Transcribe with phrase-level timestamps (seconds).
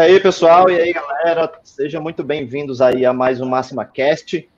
[0.00, 4.48] aí, pessoal, e aí, galera, sejam muito bem-vindos aí a mais um Máxima Cast.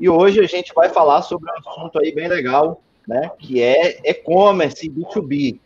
[0.00, 4.00] E hoje a gente vai falar sobre um assunto aí bem legal, né, que é
[4.02, 5.60] e-commerce B2B.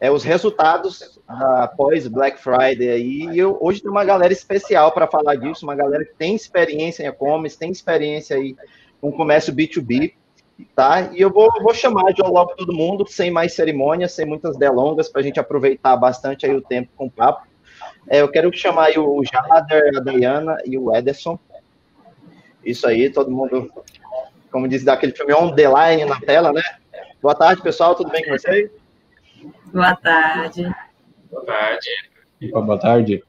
[0.00, 3.28] É os resultados após Black Friday aí.
[3.32, 7.04] E eu, hoje tem uma galera especial para falar disso, uma galera que tem experiência
[7.04, 8.56] em e-commerce, tem experiência aí
[9.00, 10.12] com comércio B2B
[10.74, 11.10] tá?
[11.12, 15.08] E eu vou, vou chamar de logo todo mundo, sem mais cerimônias, sem muitas delongas,
[15.08, 17.46] para a gente aproveitar bastante aí o tempo com o papo.
[18.08, 21.38] É, eu quero chamar aí o Jader, a Dayana e o Ederson.
[22.64, 23.70] Isso aí, todo mundo,
[24.50, 26.62] como diz daquele filme, on the line na tela, né?
[27.20, 28.70] Boa tarde, pessoal, tudo bem com vocês?
[29.72, 30.74] Boa tarde.
[31.30, 31.88] Boa tarde.
[32.52, 33.22] Boa tarde.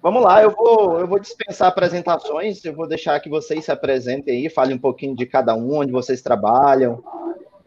[0.00, 4.36] Vamos lá, eu vou, eu vou dispensar apresentações, eu vou deixar que vocês se apresentem
[4.36, 7.02] aí, falem um pouquinho de cada um, onde vocês trabalham,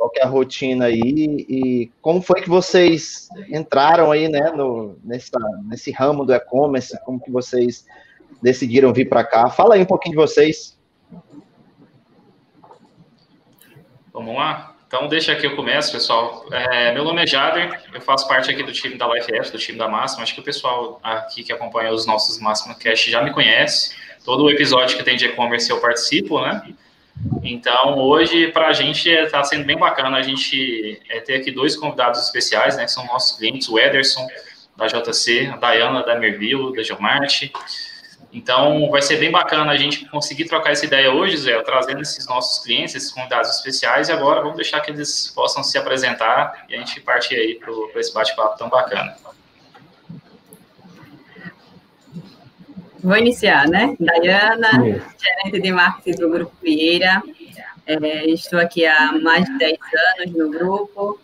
[0.02, 5.38] qual é a rotina aí, e como foi que vocês entraram aí, né, no, nessa,
[5.64, 7.86] nesse ramo do e-commerce, como que vocês
[8.42, 9.48] decidiram vir para cá.
[9.52, 10.76] Fala aí um pouquinho de vocês.
[14.12, 14.76] Vamos lá?
[14.88, 16.48] Então, deixa que eu começo, pessoal.
[16.52, 19.78] É, meu nome é Jader, eu faço parte aqui do time da LifeF, do time
[19.78, 20.24] da Máxima.
[20.24, 23.96] Acho que o pessoal aqui que acompanha os nossos Máxima Cast já me conhece.
[24.26, 26.74] Todo episódio que tem de e-commerce eu participo, né?
[27.44, 31.76] Então, hoje, para a gente, está sendo bem bacana a gente é, ter aqui dois
[31.76, 32.86] convidados especiais, né?
[32.86, 34.28] Que são nossos clientes, o Ederson,
[34.76, 37.52] da JC, a Dayana, da Merville, da Geomarte.
[38.34, 42.26] Então, vai ser bem bacana a gente conseguir trocar essa ideia hoje, Zé, trazendo esses
[42.28, 46.76] nossos clientes, esses convidados especiais, e agora vamos deixar que eles possam se apresentar e
[46.76, 49.18] a gente parte aí para esse bate-papo tão bacana.
[53.04, 53.96] Vou iniciar, né?
[54.00, 57.22] Dayana, gerente de marketing do Grupo Vieira.
[57.88, 59.78] É, estou aqui há mais de 10
[60.20, 61.20] anos no grupo.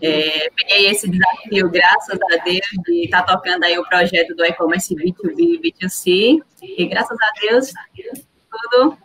[0.00, 4.44] É, peguei esse desafio, graças a Deus, de estar tá tocando aí o projeto do
[4.44, 6.42] e-commerce B2B e B2C.
[6.62, 7.72] E graças a Deus,
[8.50, 8.96] tudo.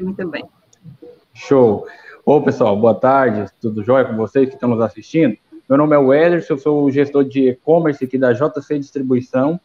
[0.00, 0.44] Muito bem.
[1.34, 1.86] Show.
[2.24, 3.50] Ô, pessoal, boa tarde.
[3.60, 5.36] Tudo jóia com vocês que estão nos assistindo?
[5.68, 9.60] Meu nome é Ederson, eu sou o gestor de e-commerce aqui da JC Distribuição.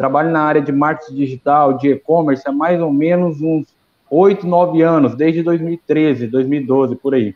[0.00, 3.66] Trabalho na área de marketing digital, de e-commerce há mais ou menos uns
[4.10, 7.34] 8, 9 anos, desde 2013, 2012, por aí.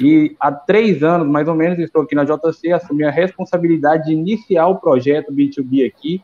[0.00, 4.12] E há três anos, mais ou menos, estou aqui na JC, assumi a responsabilidade de
[4.12, 6.22] iniciar o projeto B2B aqui,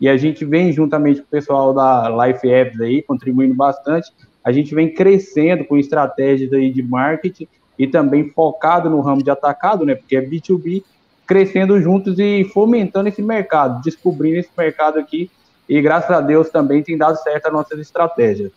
[0.00, 4.12] e a gente vem juntamente com o pessoal da Life Apps aí, contribuindo bastante,
[4.44, 9.32] a gente vem crescendo com estratégias aí de marketing e também focado no ramo de
[9.32, 10.84] atacado, né, porque é B2B,
[11.26, 15.30] crescendo juntos e fomentando esse mercado, descobrindo esse mercado aqui,
[15.68, 18.52] e graças a Deus também tem dado certo as nossas estratégias.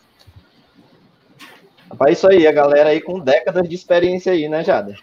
[1.89, 4.95] Rapaz, isso aí, a galera aí com décadas de experiência aí, né, Jada?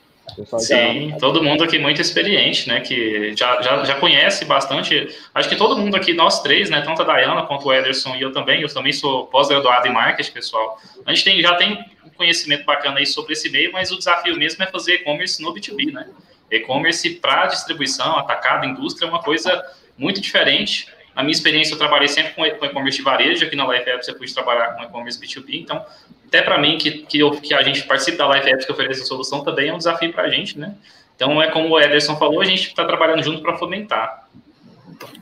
[0.59, 1.17] Sim, já...
[1.19, 2.81] todo mundo aqui muito experiente, né?
[2.81, 5.09] Que já, já, já conhece bastante.
[5.35, 6.81] Acho que todo mundo aqui, nós três, né?
[6.81, 8.61] Tanto a Dayana quanto o Ederson e eu também.
[8.63, 10.79] Eu também sou pós-graduado em marketing, pessoal.
[11.07, 14.37] A gente tem, já tem um conhecimento bacana aí sobre esse meio, mas o desafio
[14.37, 16.07] mesmo é fazer e-commerce no B2B, né?
[16.51, 19.63] E-commerce para distribuição, atacado, indústria é uma coisa
[19.97, 20.89] muito diferente.
[21.15, 23.45] Na minha experiência, eu trabalhei sempre com e-commerce de varejo.
[23.45, 25.61] Aqui na Life Apps eu pude trabalhar com e-commerce B2B.
[25.61, 25.85] Então,
[26.27, 29.03] até para mim, que, que, eu, que a gente participe da Life Apps que oferece
[29.03, 30.75] a solução, também é um desafio para a gente, né?
[31.15, 34.29] Então, é como o Ederson falou, a gente está trabalhando junto para fomentar.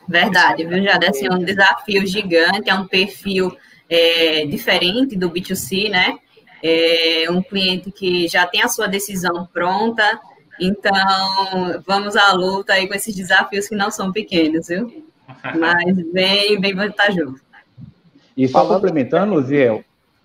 [0.08, 1.06] Verdade, viu, Jade?
[1.06, 3.54] Assim, é um desafio gigante, é um perfil
[3.88, 6.18] é, diferente do B2C, né?
[6.62, 10.20] É um cliente que já tem a sua decisão pronta,
[10.66, 15.04] então vamos à luta aí com esses desafios que não são pequenos, viu?
[15.58, 17.40] Mas bem, bem vantajoso.
[18.36, 18.74] E só Falando...
[18.74, 19.84] complementando, Ziel.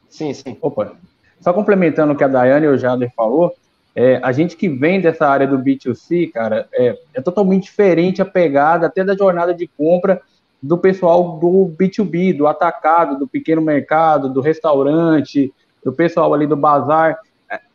[0.10, 0.58] Sim, sim.
[0.62, 0.94] Opa.
[1.42, 3.54] Só complementando o que a Daiane e o Jader falou,
[3.96, 8.26] é, a gente que vem dessa área do B2C, cara, é, é totalmente diferente a
[8.26, 10.22] pegada até da jornada de compra
[10.62, 15.54] do pessoal do B2B, do atacado, do pequeno mercado, do restaurante,
[15.84, 17.18] do pessoal ali do bazar.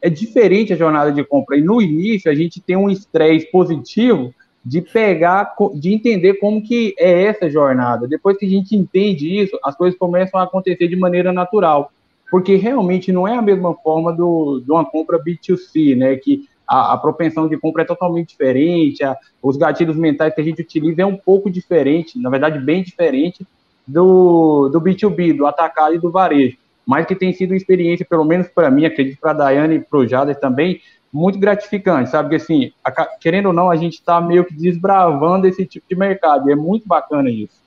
[0.03, 1.57] É, diferente a jornada de compra.
[1.57, 4.35] E no início a gente tem um estresse positivo
[4.65, 8.07] de pegar, de entender como que é essa jornada.
[8.07, 11.91] Depois que a gente entende isso, as coisas começam a acontecer de maneira natural,
[12.31, 16.93] porque realmente não é a mesma forma do, de uma compra B2C, né, que a,
[16.93, 21.03] a propensão de compra é totalmente diferente, a, os gatilhos mentais que a gente utiliza
[21.03, 23.47] é um pouco diferente, na verdade bem diferente
[23.87, 26.57] do, do B2B, do atacado e do varejo,
[26.87, 29.81] mas que tem sido uma experiência, pelo menos para mim, acredito para a Daiane e
[29.81, 30.81] para o Jader também,
[31.13, 32.31] muito gratificante, sabe?
[32.31, 35.95] Que assim, a, querendo ou não, a gente está meio que desbravando esse tipo de
[35.95, 37.61] mercado, e é muito bacana isso.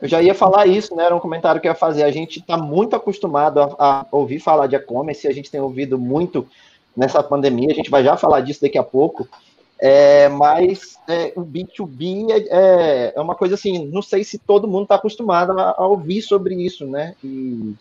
[0.00, 1.04] Eu já ia falar isso, né?
[1.04, 2.04] Era um comentário que eu ia fazer.
[2.04, 5.98] A gente está muito acostumado a, a, ouvir falar de e-commerce, a gente tem ouvido
[5.98, 6.46] muito
[6.96, 9.28] nessa pandemia, a gente vai já falar disso daqui a pouco.
[9.80, 14.66] É, mas é, o B2B é, é, é, uma coisa assim, não sei se todo
[14.66, 17.14] mundo está acostumado a, a, ouvir sobre isso, né?
[17.22, 17.74] E,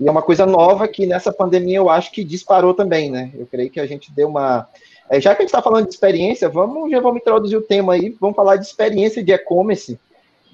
[0.00, 3.30] e, é uma coisa nova que nessa pandemia eu acho que disparou também, né?
[3.34, 4.66] Eu creio que a gente deu uma.
[5.10, 7.92] É, já que a gente está falando de experiência, vamos já vamos introduzir o tema
[7.92, 9.98] aí, vamos falar de experiência de e-commerce,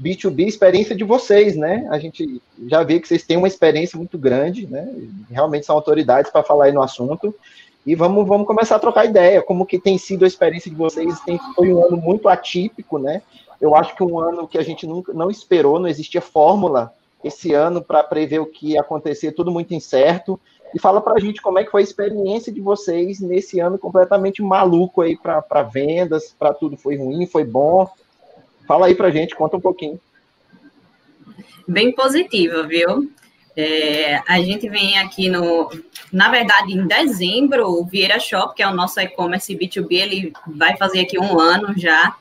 [0.01, 1.87] B2B, experiência de vocês, né?
[1.91, 4.93] A gente já vê que vocês têm uma experiência muito grande, né?
[5.31, 7.35] Realmente são autoridades para falar aí no assunto.
[7.87, 11.21] E vamos, vamos começar a trocar ideia, como que tem sido a experiência de vocês.
[11.21, 13.23] Tem, foi um ano muito atípico, né?
[13.61, 16.93] Eu acho que um ano que a gente nunca não esperou, não existia fórmula
[17.26, 20.38] esse ano para prever o que ia acontecer, tudo muito incerto.
[20.75, 23.78] E fala para a gente como é que foi a experiência de vocês nesse ano
[23.78, 26.76] completamente maluco aí para vendas, para tudo.
[26.76, 27.88] Foi ruim, foi bom?
[28.67, 30.00] Fala aí para a gente, conta um pouquinho.
[31.67, 33.11] Bem positiva, viu?
[33.56, 35.70] É, a gente vem aqui no.
[36.12, 40.76] Na verdade, em dezembro, o Vieira Shop, que é o nosso e-commerce B2B, ele vai
[40.76, 42.14] fazer aqui um ano já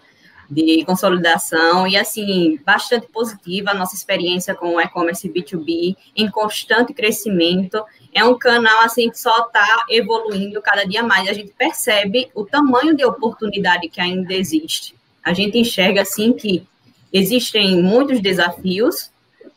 [0.49, 6.93] de consolidação e, assim, bastante positiva a nossa experiência com o e-commerce B2B, em constante
[6.93, 7.83] crescimento.
[8.13, 11.27] É um canal, assim, que só está evoluindo cada dia mais.
[11.27, 14.95] A gente percebe o tamanho de oportunidade que ainda existe.
[15.23, 16.67] A gente enxerga, assim, que
[17.11, 19.09] existem muitos desafios,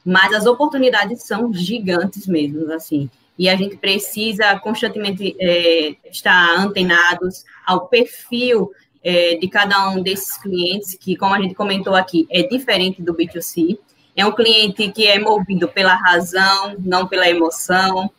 [0.05, 3.11] mas as oportunidades são gigantes mesmo, assim.
[3.39, 10.37] E a gente precisa constantemente é, estar antenados ao perfil é, de cada um desses
[10.39, 13.79] clientes, que, como a gente comentou aqui, é diferente do B2C.
[14.17, 18.11] É um cliente que é movido pela razão, não pela emoção.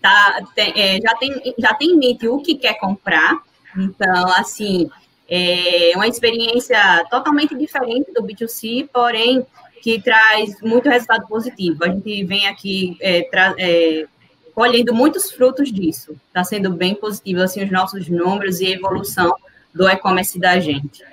[0.00, 3.40] Tá, tem, é, já, tem, já tem em mente o que quer comprar.
[3.76, 4.88] Então, assim,
[5.28, 9.46] é uma experiência totalmente diferente do B2C, porém
[9.82, 11.84] que traz muito resultado positivo.
[11.84, 13.28] A gente vem aqui é,
[13.58, 14.06] é,
[14.54, 16.16] colhendo muitos frutos disso.
[16.28, 19.34] Está sendo bem positivo assim os nossos números e evolução
[19.74, 21.04] do e-commerce da gente.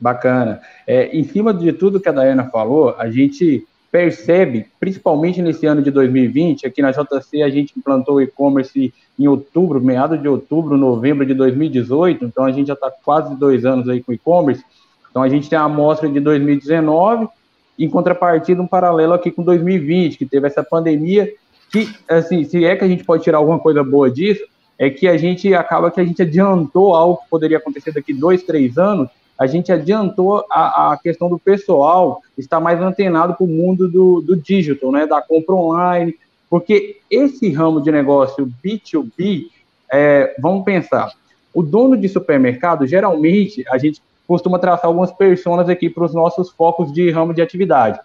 [0.00, 0.60] Bacana.
[0.86, 5.80] É, em cima de tudo que a Dayana falou, a gente percebe, principalmente nesse ano
[5.80, 10.76] de 2020, aqui na JC a gente implantou o e-commerce em outubro, meados de outubro,
[10.76, 14.64] novembro de 2018, então a gente já está quase dois anos aí com e-commerce,
[15.08, 17.28] então a gente tem a amostra de 2019,
[17.78, 21.32] em contrapartida um paralelo aqui com 2020, que teve essa pandemia,
[21.70, 24.44] que, assim, se é que a gente pode tirar alguma coisa boa disso,
[24.78, 28.42] é que a gente acaba que a gente adiantou algo que poderia acontecer daqui dois,
[28.42, 33.48] três anos, a gente adiantou a, a questão do pessoal estar mais antenado para o
[33.48, 36.14] mundo do, do digital, né, da compra online,
[36.48, 39.46] porque esse ramo de negócio B2B,
[39.92, 41.12] é, vamos pensar,
[41.52, 46.50] o dono de supermercado, geralmente, a gente costuma traçar algumas personas aqui para os nossos
[46.50, 48.00] focos de ramo de atividade.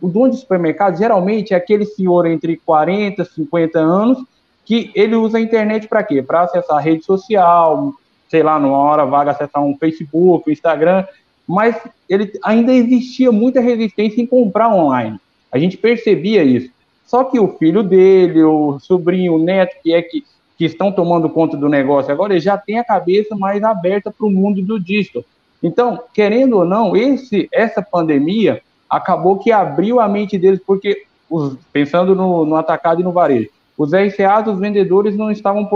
[0.00, 4.18] O dono de supermercado, geralmente, é aquele senhor entre 40 50 anos
[4.64, 6.22] que ele usa a internet para quê?
[6.22, 7.92] Para acessar a rede social,
[8.28, 11.04] sei lá, numa hora vaga acessar um Facebook, um Instagram,
[11.46, 11.76] mas
[12.08, 15.18] ele ainda existia muita resistência em comprar online.
[15.52, 16.70] A gente percebia isso.
[17.06, 20.24] Só que o filho dele, o sobrinho, o neto, que é que,
[20.56, 24.26] que estão tomando conta do negócio agora, ele já tem a cabeça mais aberta para
[24.26, 25.22] o mundo do digital.
[25.62, 31.56] Então, querendo ou não, esse, essa pandemia acabou que abriu a mente deles, porque, os,
[31.72, 35.66] pensando no, no atacado e no varejo, os RCAs, os vendedores, não estavam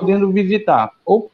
[0.00, 0.92] podendo visitar.
[1.04, 1.30] Ou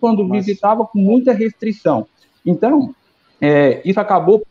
[0.00, 0.46] quando Mas...
[0.46, 2.06] visitava com muita restrição.
[2.44, 2.94] Então,
[3.40, 4.46] é, isso acabou.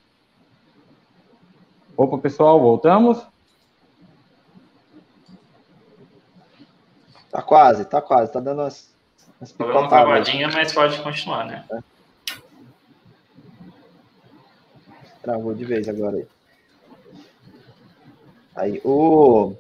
[1.96, 3.26] Opa, pessoal, voltamos.
[7.30, 8.90] Tá quase, tá quase, tá dando umas,
[9.40, 11.64] umas Tô dando uma travadinha, mas pode continuar, né?
[11.72, 11.97] É.
[15.28, 16.26] Travou de vez agora aí.
[18.56, 19.52] Aí, o...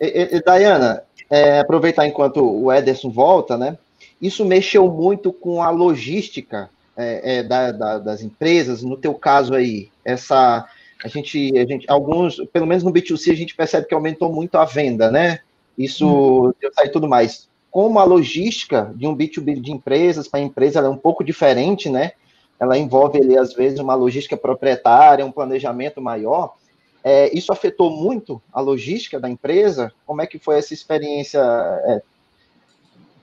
[0.00, 3.76] E, e, Dayana, é, aproveitar enquanto o Ederson volta, né?
[4.18, 8.82] Isso mexeu muito com a logística é, é, da, da, das empresas.
[8.82, 10.66] No teu caso aí, essa
[11.04, 14.56] a gente, a gente, alguns, pelo menos no B2C, a gente percebe que aumentou muito
[14.56, 15.40] a venda, né?
[15.76, 16.52] Isso hum.
[16.82, 17.46] e tudo mais.
[17.70, 22.12] Como a logística de um B2B de empresas para empresa é um pouco diferente, né?
[22.62, 26.54] Ela envolve ali, às vezes, uma logística proprietária, um planejamento maior.
[27.02, 29.92] É, isso afetou muito a logística da empresa?
[30.06, 32.02] Como é que foi essa experiência é,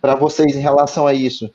[0.01, 1.50] para vocês em relação a isso?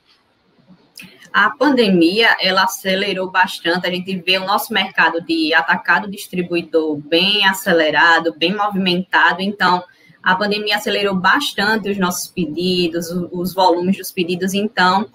[1.31, 7.45] A pandemia, ela acelerou bastante, a gente vê o nosso mercado de atacado distribuidor bem
[7.45, 9.83] acelerado, bem movimentado, então
[10.23, 15.07] a pandemia acelerou bastante os nossos pedidos, os volumes dos pedidos, então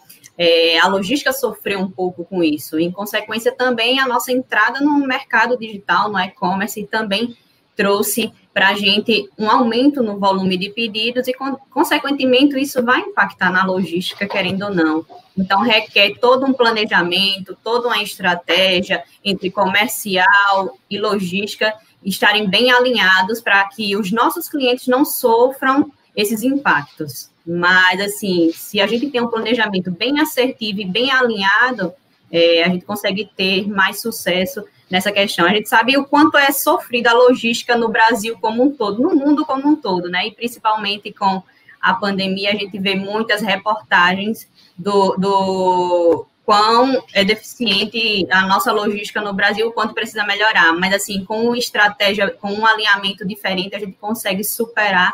[0.42, 2.78] é, a logística sofreu um pouco com isso.
[2.78, 7.36] Em consequência, também a nossa entrada no mercado digital, no e-commerce, também
[7.76, 11.34] trouxe para a gente um aumento no volume de pedidos e,
[11.68, 15.04] consequentemente, isso vai impactar na logística, querendo ou não.
[15.36, 23.42] Então, requer todo um planejamento, toda uma estratégia entre comercial e logística estarem bem alinhados
[23.42, 27.29] para que os nossos clientes não sofram esses impactos.
[27.46, 31.92] Mas, assim, se a gente tem um planejamento bem assertivo e bem alinhado,
[32.30, 35.46] é, a gente consegue ter mais sucesso nessa questão.
[35.46, 39.14] A gente sabe o quanto é sofrida a logística no Brasil como um todo, no
[39.14, 40.26] mundo como um todo, né?
[40.26, 41.42] E principalmente com
[41.80, 49.20] a pandemia, a gente vê muitas reportagens do, do quão é deficiente a nossa logística
[49.20, 50.72] no Brasil, o quanto precisa melhorar.
[50.74, 55.12] Mas, assim, com uma estratégia, com um alinhamento diferente, a gente consegue superar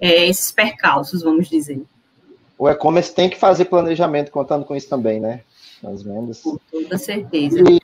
[0.00, 1.82] é, esses percalços, vamos dizer.
[2.58, 5.40] O e-commerce tem que fazer planejamento contando com isso também, né?
[5.82, 6.42] Nas vendas.
[6.42, 7.58] Com toda certeza.
[7.60, 7.80] E,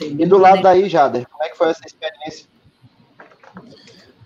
[0.00, 2.46] e do lado daí, Jader, como é que foi essa experiência?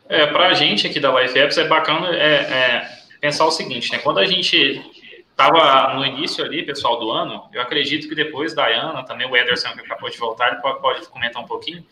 [0.08, 2.88] É, para a gente aqui da Life Apps é bacana é, é,
[3.20, 3.98] pensar o seguinte, né?
[3.98, 4.82] Quando a gente
[5.30, 9.36] estava no início ali, pessoal, do ano, eu acredito que depois da Ana, também o
[9.36, 11.84] Ederson que acabou de voltar, ele pode, pode comentar um pouquinho.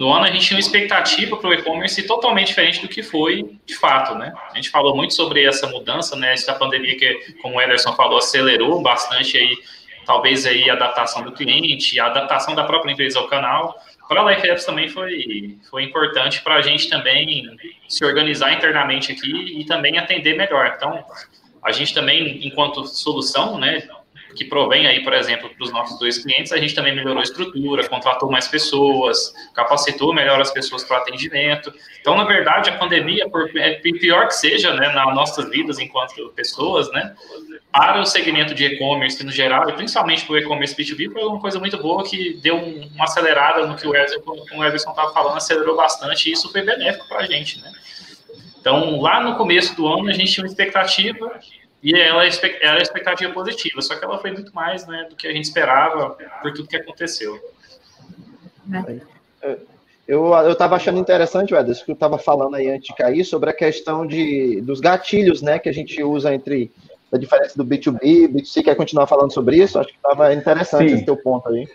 [0.00, 3.58] No ano a gente tinha uma expectativa para o e-commerce totalmente diferente do que foi
[3.66, 4.32] de fato, né?
[4.50, 6.32] A gente falou muito sobre essa mudança, né?
[6.32, 9.58] Essa pandemia que, como o Ederson falou, acelerou bastante aí,
[10.06, 13.78] talvez aí a adaptação do cliente, a adaptação da própria empresa ao canal.
[14.08, 17.54] Para a LifeApps também foi, foi importante para a gente também
[17.86, 20.72] se organizar internamente aqui e também atender melhor.
[20.78, 21.04] Então,
[21.62, 23.86] a gente também, enquanto solução, né,
[24.34, 27.22] que provém aí, por exemplo, para os nossos dois clientes, a gente também melhorou a
[27.22, 31.72] estrutura, contratou mais pessoas, capacitou melhor as pessoas para o atendimento.
[32.00, 36.28] Então, na verdade, a pandemia, por é, pior que seja, né, nas nossas vidas enquanto
[36.34, 37.14] pessoas, né,
[37.72, 41.40] para o segmento de e-commerce no geral, e principalmente para o e-commerce B2B, foi uma
[41.40, 46.28] coisa muito boa que deu uma acelerada no que o Everson estava falando, acelerou bastante,
[46.28, 47.72] e isso foi benéfico para a gente, né.
[48.60, 51.40] Então, lá no começo do ano, a gente tinha uma expectativa
[51.82, 52.24] e ela
[52.60, 55.44] era a expectativa positiva, só que ela foi muito mais né, do que a gente
[55.44, 56.10] esperava
[56.42, 57.38] por tudo que aconteceu.
[59.42, 59.56] É.
[60.06, 63.52] Eu estava achando interessante, Ederson, que eu estava falando aí antes de cair, sobre a
[63.52, 66.70] questão de, dos gatilhos né, que a gente usa entre
[67.12, 69.78] a diferença do B2B, B2C, quer continuar falando sobre isso?
[69.78, 70.96] Acho que estava interessante Sim.
[70.96, 71.68] esse teu ponto aí.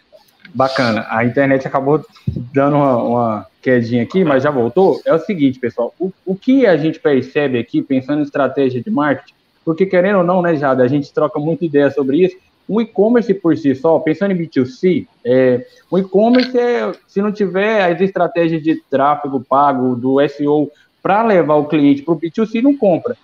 [0.53, 1.05] Bacana.
[1.09, 5.01] A internet acabou dando uma, uma, quedinha aqui, mas já voltou.
[5.05, 5.93] É o seguinte, pessoal.
[5.99, 9.33] O, o que a gente percebe aqui, pensando em estratégia de marketing,
[9.65, 12.37] porque querendo ou não, né, Jada, a gente troca muita ideia sobre isso.
[12.69, 17.83] Um e-commerce por si só, pensando em B2C, é, o e-commerce, é, se não tiver
[17.83, 22.75] as estratégias de tráfego pago, do SEO, para levar o cliente para o B2C, não
[22.75, 23.17] compra.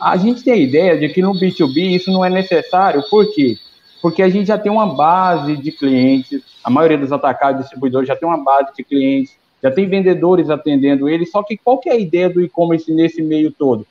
[0.00, 3.56] A gente tem a ideia de que no B2B isso não é necessário, por quê?
[4.00, 8.16] Porque a gente já tem uma base de clientes, a maioria dos atacados distribuidores já
[8.16, 11.92] tem uma base de clientes, já tem vendedores atendendo eles, só que qual que é
[11.92, 13.86] a ideia do e-commerce nesse meio todo?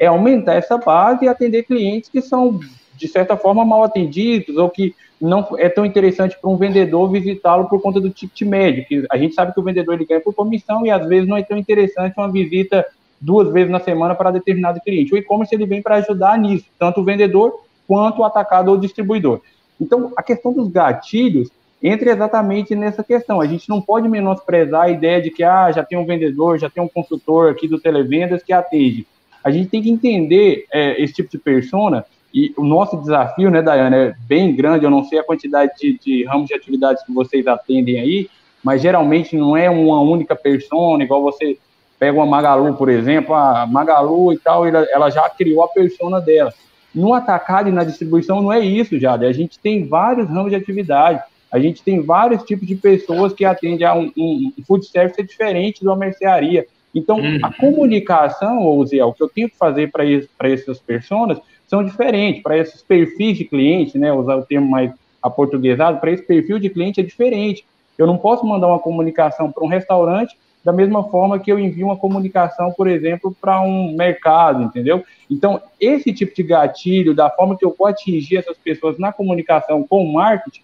[0.00, 2.58] É aumentar essa base e atender clientes que são,
[2.96, 7.68] de certa forma, mal atendidos ou que não é tão interessante para um vendedor visitá-lo
[7.68, 10.34] por conta do ticket médio, que a gente sabe que o vendedor ele ganha por
[10.34, 12.86] comissão e às vezes não é tão interessante uma visita
[13.20, 15.12] duas vezes na semana para determinado cliente.
[15.12, 19.42] O e-commerce ele vem para ajudar nisso, tanto o vendedor quanto o atacado ou distribuidor.
[19.78, 21.50] Então, a questão dos gatilhos
[21.82, 23.38] entra exatamente nessa questão.
[23.38, 26.70] A gente não pode menosprezar a ideia de que ah, já tem um vendedor, já
[26.70, 29.06] tem um consultor aqui do Televendas que atende.
[29.42, 33.60] A gente tem que entender é, esse tipo de persona e o nosso desafio, né,
[33.60, 34.84] Dayana, é bem grande.
[34.84, 38.30] Eu não sei a quantidade de, de ramos de atividades que vocês atendem aí,
[38.62, 41.58] mas geralmente não é uma única persona, igual você
[41.98, 46.20] pega uma Magalu, por exemplo, a Magalu e tal, ela, ela já criou a persona
[46.20, 46.52] dela.
[46.94, 49.14] No atacado e na distribuição não é isso, já.
[49.14, 51.22] A gente tem vários ramos de atividade.
[51.52, 55.22] A gente tem vários tipos de pessoas que atendem a um, um, um food service
[55.22, 56.66] diferente de uma mercearia.
[56.94, 57.38] Então, uhum.
[57.42, 62.42] a comunicação, ou Zé, o que eu tenho que fazer para essas pessoas são diferentes.
[62.42, 64.92] Para esses perfis de cliente, né, usar o termo mais
[65.22, 67.64] aportuguesado, para esse perfil de cliente é diferente.
[67.96, 71.86] Eu não posso mandar uma comunicação para um restaurante da mesma forma que eu envio
[71.86, 75.02] uma comunicação, por exemplo, para um mercado, entendeu?
[75.30, 79.82] Então, esse tipo de gatilho, da forma que eu vou atingir essas pessoas na comunicação
[79.82, 80.62] com o marketing,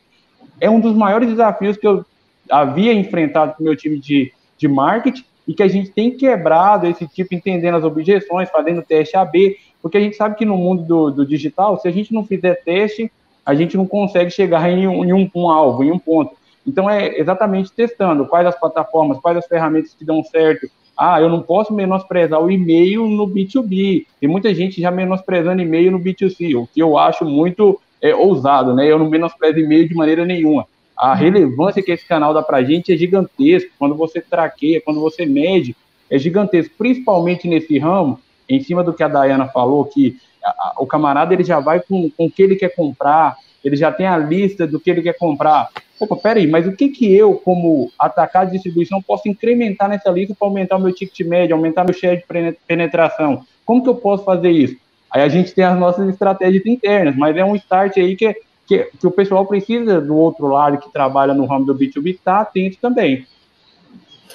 [0.61, 2.05] é um dos maiores desafios que eu
[2.51, 6.87] havia enfrentado com o meu time de, de marketing e que a gente tem quebrado
[6.87, 10.83] esse tipo, entendendo as objeções, fazendo teste AB, porque a gente sabe que no mundo
[10.83, 13.11] do, do digital, se a gente não fizer teste,
[13.45, 16.35] a gente não consegue chegar em um, em um, um alvo, em um ponto.
[16.67, 20.69] Então, é exatamente testando quais as plataformas, quais as ferramentas que dão certo.
[20.99, 24.07] Ah, eu não posso menosprezar o e-mail no B2B.
[24.19, 28.75] Tem muita gente já menosprezando e-mail no B2C, o que eu acho muito é, ousado,
[28.75, 28.91] né?
[28.91, 30.67] Eu não menosprezo e-mail de maneira nenhuma.
[30.97, 33.71] A relevância que esse canal dá para a gente é gigantesca.
[33.79, 35.77] Quando você traqueia, quando você mede,
[36.11, 40.75] é gigantesco, principalmente nesse ramo, em cima do que a Dayana falou, que a, a,
[40.79, 44.07] o camarada ele já vai com, com o que ele quer comprar, ele já tem
[44.07, 45.69] a lista do que ele quer comprar.
[45.99, 50.35] Opa, peraí, mas o que, que eu, como atacar de distribuição, posso incrementar nessa lista
[50.39, 53.45] para aumentar o meu ticket médio, aumentar meu share de penetração?
[53.65, 54.77] Como que eu posso fazer isso?
[55.11, 58.91] Aí a gente tem as nossas estratégias internas, mas é um start aí que, que,
[58.99, 62.41] que o pessoal precisa do outro lado que trabalha no ramo do B2B estar tá
[62.41, 63.27] atento também.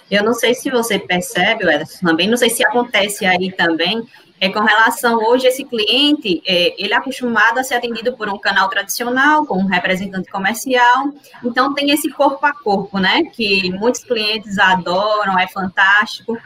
[0.09, 4.05] Eu não sei se você percebe, Ederson, também, não sei se acontece aí também,
[4.41, 8.37] é com relação hoje esse cliente, é, ele é acostumado a ser atendido por um
[8.37, 14.03] canal tradicional, com um representante comercial, então tem esse corpo a corpo, né, que muitos
[14.03, 16.37] clientes adoram, é fantástico,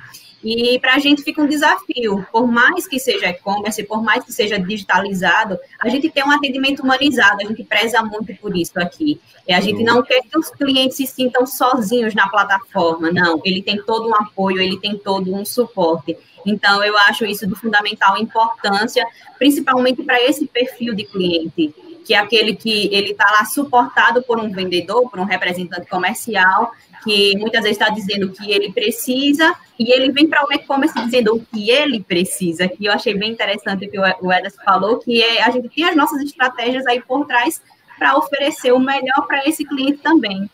[0.47, 4.31] e para a gente fica um desafio, por mais que seja e-commerce, por mais que
[4.31, 9.19] seja digitalizado, a gente tem um atendimento humanizado, a gente preza muito por isso aqui.
[9.47, 13.41] E a gente não quer que os clientes se sintam sozinhos na plataforma, não.
[13.43, 16.15] Ele tem todo um apoio, ele tem todo um suporte.
[16.45, 19.03] Então, eu acho isso de fundamental importância,
[19.39, 21.73] principalmente para esse perfil de cliente
[22.05, 26.71] que é aquele que ele está lá suportado por um vendedor, por um representante comercial,
[27.05, 30.99] que muitas vezes está dizendo o que ele precisa, e ele vem para o e-commerce
[30.99, 34.97] dizendo o que ele precisa, que eu achei bem interessante o que o Ederson falou,
[34.97, 37.61] que é a gente tem as nossas estratégias aí por trás
[37.97, 40.49] para oferecer o melhor para esse cliente também,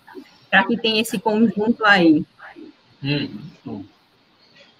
[0.50, 2.24] para que tenha esse conjunto aí.
[3.02, 3.86] Hum.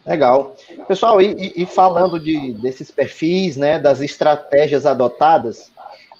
[0.06, 0.56] Legal.
[0.88, 5.72] Pessoal, e, e, falando de, desses perfis, né, das estratégias adotadas,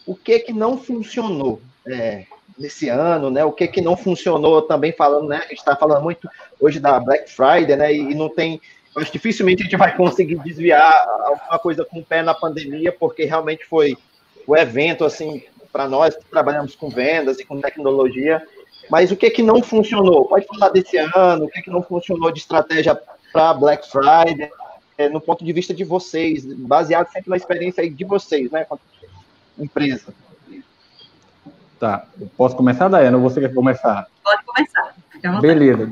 [0.06, 2.26] o que que não funcionou é,
[2.62, 3.44] nesse ano, né?
[3.44, 5.38] O que que não funcionou também falando, né?
[5.38, 7.94] A gente está falando muito hoje da Black Friday, né?
[7.94, 8.62] E, não tem,
[8.96, 13.26] acho dificilmente a gente vai conseguir desviar alguma coisa com o pé na pandemia, porque
[13.26, 13.98] realmente foi
[14.48, 18.42] o evento assim para nós que trabalhamos com vendas e com tecnologia.
[18.90, 20.26] Mas o que que não funcionou?
[20.26, 23.00] Pode falar desse ano, o que que não funcionou de estratégia
[23.32, 24.50] para Black Friday,
[24.98, 28.66] é, no ponto de vista de vocês, baseado sempre na experiência de vocês, né?
[29.58, 30.14] empresa.
[31.82, 32.06] Tá.
[32.38, 34.06] Posso começar, Dayana, ou você quer começar?
[34.24, 35.42] Pode começar.
[35.42, 35.92] Beleza.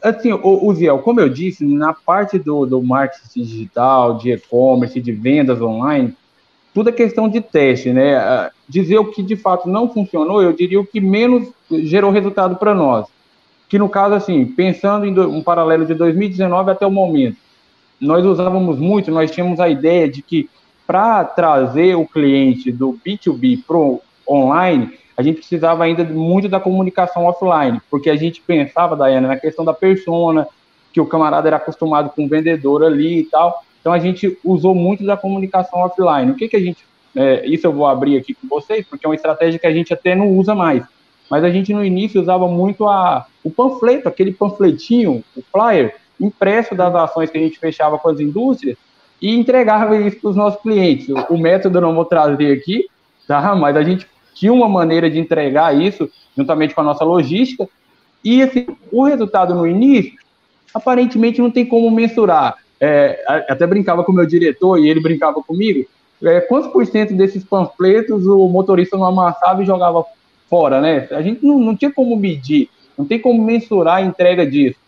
[0.00, 5.00] Assim, o, o Ziel, como eu disse, na parte do, do marketing digital, de e-commerce,
[5.00, 6.16] de vendas online,
[6.72, 8.48] tudo é questão de teste, né?
[8.68, 12.72] Dizer o que de fato não funcionou, eu diria o que menos gerou resultado para
[12.72, 13.08] nós.
[13.68, 17.38] Que no caso, assim, pensando em um paralelo de 2019 até o momento,
[18.00, 20.48] nós usávamos muito, nós tínhamos a ideia de que
[20.86, 26.60] para trazer o cliente do B2B para o online, a gente precisava ainda muito da
[26.60, 30.46] comunicação offline, porque a gente pensava, Daiane, na questão da persona,
[30.92, 33.64] que o camarada era acostumado com o vendedor ali e tal.
[33.80, 36.30] Então a gente usou muito da comunicação offline.
[36.30, 36.86] O que, que a gente.
[37.16, 39.92] É, isso eu vou abrir aqui com vocês, porque é uma estratégia que a gente
[39.92, 40.84] até não usa mais.
[41.28, 46.76] Mas a gente no início usava muito a, o panfleto, aquele panfletinho, o flyer, impresso
[46.76, 48.76] das ações que a gente fechava com as indústrias,
[49.20, 51.08] e entregava isso para os nossos clientes.
[51.28, 52.86] O, método eu não vou trazer aqui,
[53.26, 53.54] tá?
[53.56, 54.06] mas a gente
[54.38, 57.68] tinha uma maneira de entregar isso juntamente com a nossa logística.
[58.24, 60.12] E assim, o resultado no início,
[60.72, 62.56] aparentemente não tem como mensurar.
[62.80, 65.84] É, até brincava com o meu diretor e ele brincava comigo.
[66.22, 70.04] É, quantos por cento desses panfletos o motorista não amassava e jogava
[70.48, 71.08] fora, né?
[71.10, 74.78] A gente não, não tinha como medir, não tem como mensurar a entrega disso.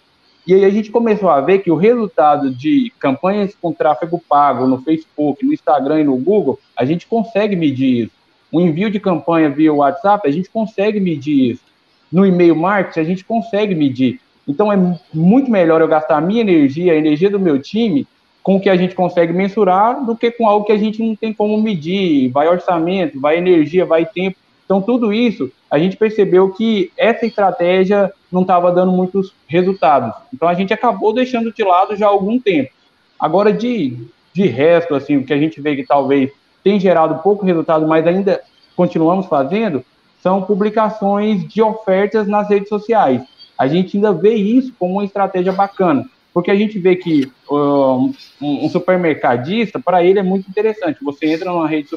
[0.46, 4.66] E aí a gente começou a ver que o resultado de campanhas com tráfego pago
[4.66, 8.19] no Facebook, no Instagram e no Google, a gente consegue medir isso.
[8.52, 11.62] O envio de campanha via WhatsApp, a gente consegue medir isso.
[12.10, 14.20] No e-mail marketing, a gente consegue medir.
[14.46, 18.06] Então é muito melhor eu gastar a minha energia, a energia do meu time,
[18.42, 21.14] com o que a gente consegue mensurar, do que com algo que a gente não
[21.14, 22.30] tem como medir.
[22.30, 24.36] Vai orçamento, vai energia, vai tempo.
[24.64, 30.14] Então, tudo isso, a gente percebeu que essa estratégia não estava dando muitos resultados.
[30.32, 32.70] Então, a gente acabou deixando de lado já há algum tempo.
[33.18, 33.96] Agora, de,
[34.32, 36.30] de resto, assim, o que a gente vê que talvez
[36.62, 38.40] tem gerado pouco resultado, mas ainda
[38.76, 39.84] continuamos fazendo,
[40.22, 43.22] são publicações de ofertas nas redes sociais.
[43.58, 48.12] A gente ainda vê isso como uma estratégia bacana, porque a gente vê que um,
[48.40, 51.02] um supermercadista, para ele é muito interessante.
[51.02, 51.88] Você entra numa rede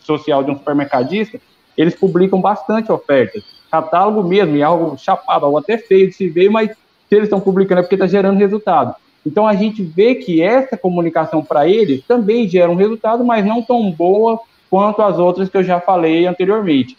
[0.00, 1.40] social de um supermercadista,
[1.76, 3.42] eles publicam bastante ofertas.
[3.70, 7.40] Catálogo mesmo, é algo chapado, algo até feio de se ver, mas se eles estão
[7.40, 8.94] publicando é porque está gerando resultado.
[9.24, 13.62] Então a gente vê que essa comunicação para eles também gera um resultado, mas não
[13.62, 16.96] tão boa quanto as outras que eu já falei anteriormente.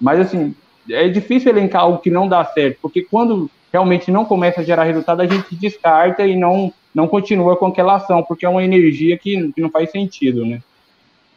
[0.00, 0.54] Mas assim,
[0.88, 4.84] é difícil elencar algo que não dá certo, porque quando realmente não começa a gerar
[4.84, 9.18] resultado, a gente descarta e não, não continua com aquela ação, porque é uma energia
[9.18, 10.60] que, que não faz sentido, né?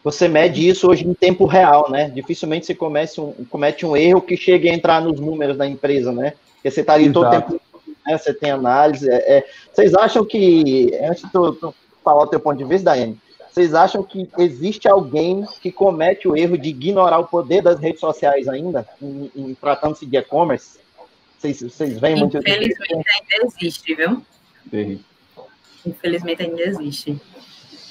[0.04, 2.10] você mede isso hoje em tempo real, né?
[2.10, 6.12] Dificilmente você comete um, comete um erro que chegue a entrar nos números da empresa,
[6.12, 6.34] né?
[6.56, 7.20] Porque você está ali Exato.
[7.20, 7.62] todo tempo,
[8.12, 8.18] né?
[8.18, 9.10] você tem análise.
[9.10, 9.46] É, é.
[9.72, 13.20] Vocês acham que, antes de tu, falar o teu ponto de vista, Daiane,
[13.50, 18.00] vocês acham que existe alguém que comete o erro de ignorar o poder das redes
[18.00, 20.80] sociais ainda, em, em tratando-se de e-commerce?
[21.38, 24.22] Vocês, vocês veem muito Infelizmente ainda existe, viu?
[24.70, 25.04] Sim.
[25.86, 27.20] Infelizmente ainda existe.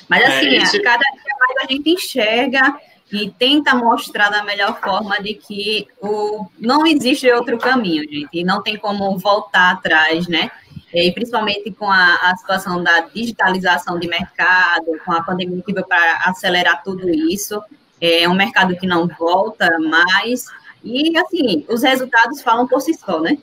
[0.08, 0.80] Mas é, assim, é, esse...
[0.80, 2.78] cada dia mais a gente enxerga
[3.12, 8.44] e tenta mostrar da melhor forma de que o, não existe outro caminho, gente, e
[8.44, 10.50] não tem como voltar atrás, né?
[10.92, 15.86] E principalmente com a, a situação da digitalização de mercado, com a pandemia que veio
[15.86, 17.62] para acelerar tudo isso,
[18.00, 20.46] é um mercado que não volta mais,
[20.84, 23.38] e assim, os resultados falam por si só, né?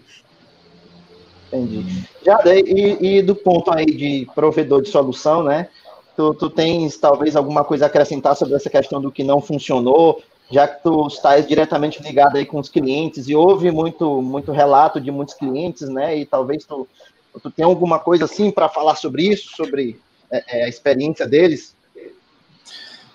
[1.48, 2.08] Entendi.
[2.26, 5.70] Já, e, e do ponto aí de provedor de solução, né?
[6.16, 10.22] Tu, tu tens talvez alguma coisa a acrescentar sobre essa questão do que não funcionou,
[10.52, 15.02] já que tu estás diretamente ligado aí com os clientes e houve muito, muito relato
[15.02, 16.18] de muitos clientes, né?
[16.18, 16.88] E talvez tu,
[17.42, 20.00] tu tenha alguma coisa assim para falar sobre isso, sobre
[20.32, 21.76] é, é, a experiência deles?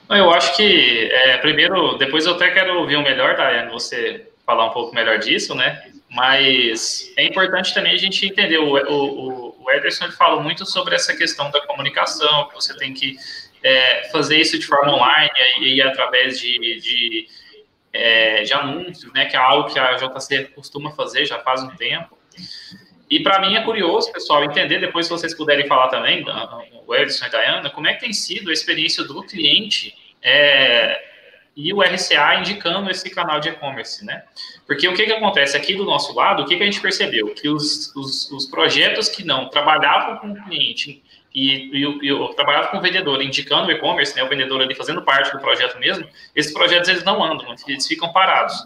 [0.08, 4.66] Eu acho que, é, primeiro, depois eu até quero ouvir o melhor, Daiane, você falar
[4.66, 5.84] um pouco melhor disso, né?
[6.10, 11.16] Mas é importante também a gente entender, o, o Ederson ele fala muito sobre essa
[11.16, 13.16] questão da comunicação, que você tem que
[13.62, 17.26] é, fazer isso de forma online e, e através de, de,
[17.92, 21.70] é, de, anúncios, né, que é algo que a JC costuma fazer já faz um
[21.70, 22.16] tempo.
[23.10, 26.24] E para mim é curioso, pessoal, entender, depois se vocês puderem falar também,
[26.86, 31.09] o Ederson e a Diana, como é que tem sido a experiência do cliente é,
[31.56, 34.22] e o RCA indicando esse canal de e-commerce, né?
[34.66, 37.34] Porque o que, que acontece aqui do nosso lado, o que, que a gente percebeu?
[37.34, 41.02] Que os, os, os projetos que não trabalhavam com o cliente
[41.34, 44.74] e, e, e eu trabalhava com o vendedor indicando o e-commerce, né, o vendedor ali
[44.74, 48.56] fazendo parte do projeto mesmo, esses projetos eles não andam, eles ficam parados.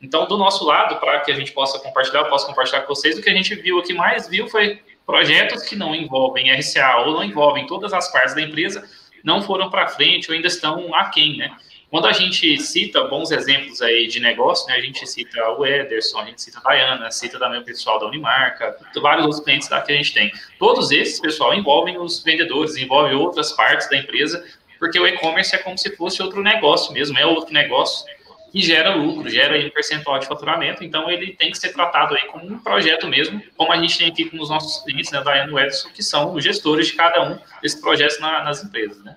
[0.00, 3.18] Então, do nosso lado, para que a gente possa compartilhar, eu posso compartilhar com vocês,
[3.18, 6.98] o que a gente viu, o que mais viu foi projetos que não envolvem RCA
[6.98, 8.86] ou não envolvem todas as partes da empresa,
[9.22, 11.56] não foram para frente ou ainda estão aquém, né?
[11.94, 16.18] Quando a gente cita bons exemplos aí de negócio, né, a gente cita o Ederson,
[16.18, 19.74] a gente cita a Diana, cita também o pessoal da Unimarca, vários outros clientes que
[19.74, 20.32] a gente tem.
[20.58, 24.44] Todos esses, pessoal, envolvem os vendedores, envolvem outras partes da empresa,
[24.76, 28.04] porque o e-commerce é como se fosse outro negócio mesmo, é outro negócio
[28.50, 32.26] que gera lucro, gera um percentual de faturamento, então ele tem que ser tratado aí
[32.26, 35.48] como um projeto mesmo, como a gente tem aqui com os nossos clientes, né, Diana
[35.48, 39.00] e o Edson, que são os gestores de cada um desses projetos na, nas empresas,
[39.04, 39.14] né?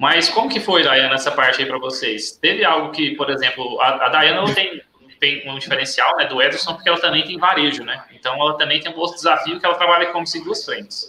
[0.00, 2.32] Mas como que foi, Dayana, essa parte aí para vocês?
[2.32, 4.80] Teve algo que, por exemplo, a, a Dayana tem,
[5.20, 8.02] tem um diferencial né, do Ederson, porque ela também tem varejo, né?
[8.10, 11.04] Então ela também tem um outro desafio que ela trabalha como se duas frentes.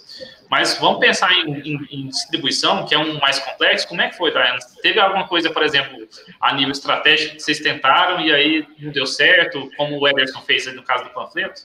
[0.49, 3.87] Mas vamos pensar em, em, em, distribuição, que é um mais complexo.
[3.87, 4.59] Como é que foi, Dayana?
[4.81, 5.97] Teve alguma coisa, por exemplo,
[6.41, 10.65] a nível estratégico que vocês tentaram e aí não deu certo, como o Ederson fez
[10.75, 11.61] no caso do panfleto?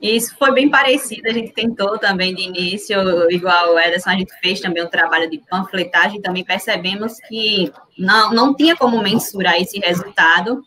[0.00, 2.98] Isso foi bem parecido, a gente tentou também de início,
[3.30, 8.32] igual o Ederson, a gente fez também um trabalho de panfletagem, também percebemos que não,
[8.32, 10.62] não tinha como mensurar esse resultado,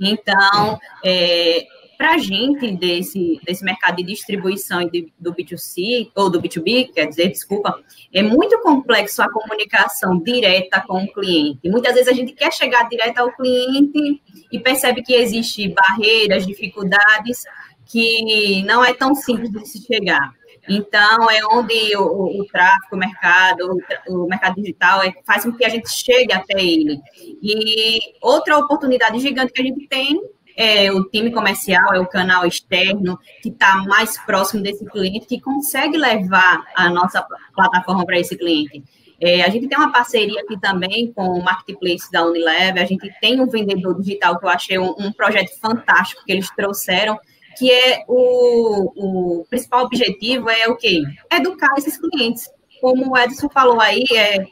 [0.00, 1.64] então, é,
[1.96, 7.06] para a gente desse, desse mercado de distribuição de, do B2C, ou do B2B, quer
[7.06, 7.80] dizer, desculpa,
[8.12, 11.70] é muito complexo a comunicação direta com o cliente.
[11.70, 17.44] Muitas vezes a gente quer chegar direto ao cliente e percebe que existem barreiras, dificuldades,
[17.92, 20.32] que não é tão simples de se chegar.
[20.68, 23.78] Então, é onde o, o tráfego, o mercado,
[24.08, 27.00] o, o, mercado digital é, faz com que a gente chegue até ele.
[27.42, 30.20] E outra oportunidade gigante que a gente tem
[30.56, 35.40] é o time comercial, é o canal externo, que está mais próximo desse cliente, que
[35.40, 38.82] consegue levar a nossa plataforma para esse cliente.
[39.20, 43.08] É, a gente tem uma parceria aqui também com o Marketplace da Unilever, a gente
[43.20, 47.18] tem um vendedor digital que eu achei um, um projeto fantástico que eles trouxeram,
[47.56, 51.02] que é o, o principal objetivo é o quê?
[51.30, 52.48] Educar esses clientes.
[52.80, 54.44] Como o Edson falou aí, é,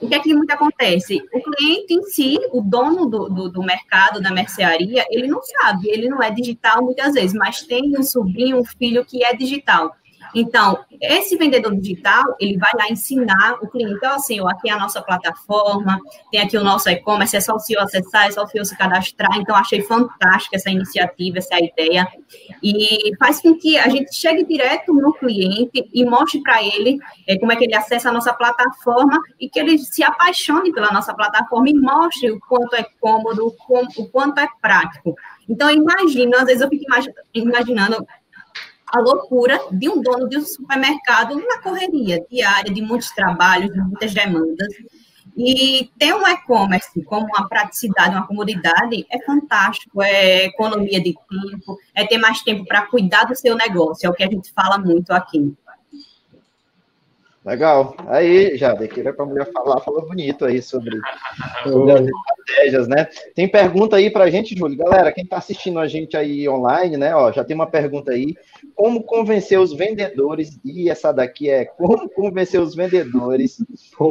[0.00, 1.20] o que é que muito acontece?
[1.32, 5.90] O cliente em si, o dono do, do, do, mercado, da mercearia, ele não sabe,
[5.90, 9.94] ele não é digital muitas vezes, mas tem um sobrinho, um filho que é digital.
[10.34, 14.78] Então, esse vendedor digital, ele vai lá ensinar o cliente, então, assim, aqui é a
[14.78, 15.98] nossa plataforma,
[16.30, 18.76] tem aqui o nosso e-commerce, é só o senhor acessar, é só o senhor se
[18.76, 22.06] cadastrar, então, achei fantástica essa iniciativa, essa ideia,
[22.62, 27.38] e faz com que a gente chegue direto no cliente e mostre para ele é,
[27.38, 31.14] como é que ele acessa a nossa plataforma e que ele se apaixone pela nossa
[31.14, 35.14] plataforma e mostre o quanto é cômodo, o quanto é prático.
[35.48, 36.84] Então, imagino, às vezes eu fico
[37.34, 38.06] imaginando
[38.92, 43.80] a loucura de um dono de um supermercado na correria diária, de muitos trabalhos, de
[43.80, 44.68] muitas demandas.
[45.36, 51.78] E ter um e-commerce como uma praticidade, uma comodidade, é fantástico, é economia de tempo,
[51.94, 54.76] é ter mais tempo para cuidar do seu negócio, é o que a gente fala
[54.76, 55.54] muito aqui.
[57.50, 57.96] Legal.
[58.06, 60.96] Aí, já, que era para a mulher falar, falou bonito aí sobre,
[61.64, 63.08] sobre as estratégias, né?
[63.34, 64.78] Tem pergunta aí para a gente, Júlio.
[64.78, 67.12] Galera, quem está assistindo a gente aí online, né?
[67.12, 68.36] Ó, já tem uma pergunta aí.
[68.72, 73.56] Como convencer os vendedores, e essa daqui é como convencer os vendedores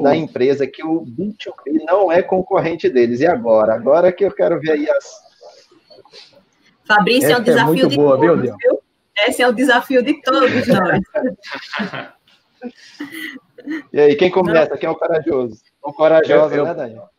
[0.04, 3.21] da empresa que o B2B não é concorrente deles.
[3.21, 3.73] E agora?
[3.73, 5.30] Agora que eu quero ver aí as.
[6.86, 8.82] Fabrício, essa é um é desafio é de boa, todos, viu?
[9.28, 10.99] Esse é o desafio de todos nós.
[13.91, 14.78] E aí, quem começa?
[14.78, 15.58] Quem é o corajoso?
[15.84, 17.10] O corajoso, eu, né, Daniel?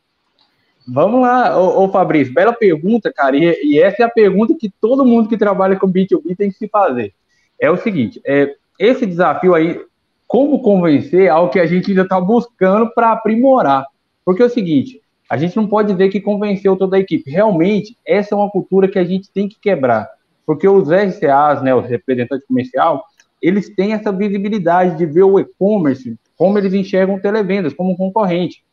[0.89, 4.71] Vamos lá, ô, ô, Fabrício, bela pergunta, cara, e, e, essa é a pergunta que
[4.81, 7.15] todo mundo que trabalha com B2B tem que se fazer.
[7.61, 9.81] É o seguinte, é, esse desafio aí,
[10.27, 13.85] como convencer, é algo que a gente ainda está buscando para aprimorar.
[14.25, 17.31] Porque é o seguinte, a gente não pode dizer que convenceu toda a equipe.
[17.31, 20.09] Realmente, essa é uma cultura que a gente tem que quebrar.
[20.47, 23.05] Porque os RCAs, né, os representantes comercial,
[23.41, 28.65] eles têm essa visibilidade de ver o e-commerce, como eles enxergam televendas, como um concorrente.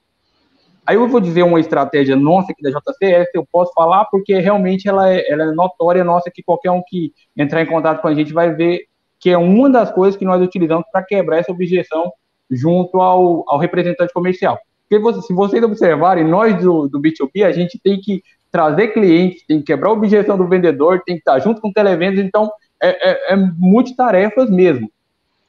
[0.86, 4.88] Aí eu vou dizer uma estratégia nossa aqui da JCS, eu posso falar porque realmente
[4.88, 8.16] ela é, ela é notória nossa, que qualquer um que entrar em contato com a
[8.16, 8.86] gente vai ver
[9.20, 12.12] que é uma das coisas que nós utilizamos para quebrar essa objeção
[12.50, 14.58] junto ao, ao representante comercial.
[14.88, 19.46] Porque você, se vocês observarem, nós do, do B2B, a gente tem que trazer clientes,
[19.46, 22.50] tem que quebrar a objeção do vendedor, tem que estar junto com televendas, então
[22.82, 24.92] é, é, é multitarefas mesmo.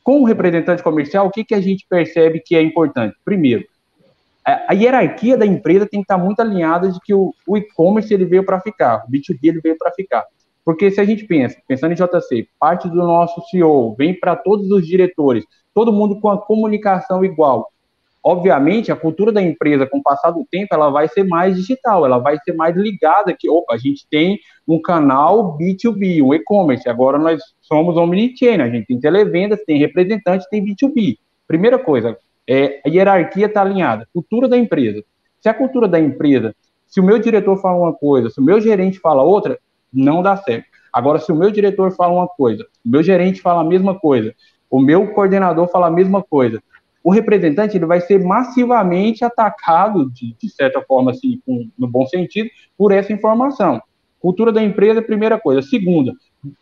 [0.03, 3.15] Com o representante comercial, o que, que a gente percebe que é importante?
[3.25, 3.65] Primeiro,
[4.67, 8.25] a hierarquia da empresa tem que estar muito alinhada de que o, o e-commerce ele
[8.25, 10.25] veio para ficar, o B2B ele veio para ficar.
[10.65, 14.71] Porque se a gente pensa, pensando em JC, parte do nosso CEO vem para todos
[14.71, 17.69] os diretores, todo mundo com a comunicação igual,
[18.31, 22.05] Obviamente, a cultura da empresa, com o passar do tempo, ela vai ser mais digital,
[22.05, 24.39] ela vai ser mais ligada que, opa, a gente tem
[24.69, 30.47] um canal B2B, um e-commerce, agora nós somos omnichannel, a gente tem televendas, tem representantes,
[30.51, 31.17] tem B2B.
[31.47, 35.03] Primeira coisa, é, a hierarquia está alinhada, cultura da empresa.
[35.41, 36.55] Se a cultura da empresa,
[36.87, 39.59] se o meu diretor fala uma coisa, se o meu gerente fala outra,
[39.91, 40.67] não dá certo.
[40.93, 44.35] Agora, se o meu diretor fala uma coisa, o meu gerente fala a mesma coisa,
[44.71, 46.63] o meu coordenador fala a mesma coisa,
[47.09, 52.05] o representante ele vai ser massivamente atacado, de, de certa forma, assim, com, no bom
[52.05, 53.81] sentido, por essa informação.
[54.21, 55.63] Cultura da empresa, primeira coisa.
[55.63, 56.13] Segunda,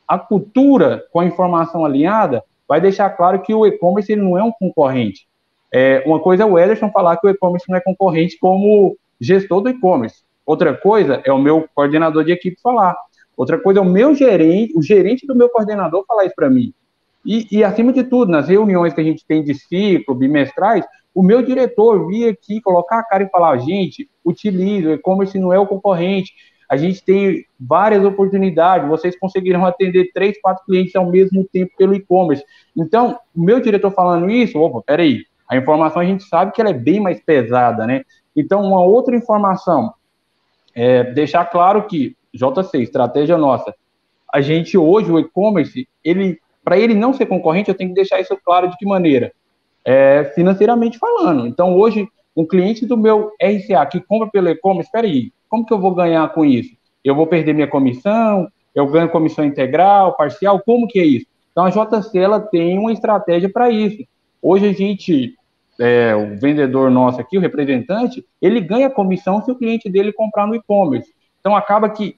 [0.06, 4.52] a cultura com a informação alinhada vai deixar claro que o e-commerce não é um
[4.52, 5.26] concorrente.
[5.74, 9.60] É, uma coisa é o Ederson falar que o e-commerce não é concorrente como gestor
[9.60, 10.22] do e-commerce.
[10.46, 12.94] Outra coisa é o meu coordenador de equipe falar.
[13.36, 16.72] Outra coisa é o meu gerente, o gerente do meu coordenador falar isso para mim.
[17.26, 21.22] E, e, acima de tudo, nas reuniões que a gente tem de ciclo, bimestrais, o
[21.22, 25.58] meu diretor via aqui colocar a cara e falar: gente, utilize, o e-commerce não é
[25.58, 26.32] o concorrente,
[26.68, 31.94] a gente tem várias oportunidades, vocês conseguiram atender três, quatro clientes ao mesmo tempo pelo
[31.94, 32.44] e-commerce.
[32.76, 36.70] Então, o meu diretor falando isso, opa, peraí, a informação a gente sabe que ela
[36.70, 38.02] é bem mais pesada, né?
[38.36, 39.92] Então, uma outra informação,
[40.74, 43.74] é deixar claro que, JC, estratégia nossa,
[44.32, 48.20] a gente hoje, o e-commerce, ele para ele não ser concorrente, eu tenho que deixar
[48.20, 49.32] isso claro de que maneira?
[49.84, 51.46] É, financeiramente falando.
[51.46, 55.72] Então, hoje, um cliente do meu RCA que compra pelo e-commerce, espera aí, como que
[55.72, 56.76] eu vou ganhar com isso?
[57.04, 58.48] Eu vou perder minha comissão?
[58.74, 60.60] Eu ganho comissão integral, parcial?
[60.60, 61.26] Como que é isso?
[61.52, 64.02] Então, a JC ela tem uma estratégia para isso.
[64.42, 65.36] Hoje, a gente,
[65.78, 70.48] é, o vendedor nosso aqui, o representante, ele ganha comissão se o cliente dele comprar
[70.48, 71.14] no e-commerce.
[71.38, 72.16] Então, acaba que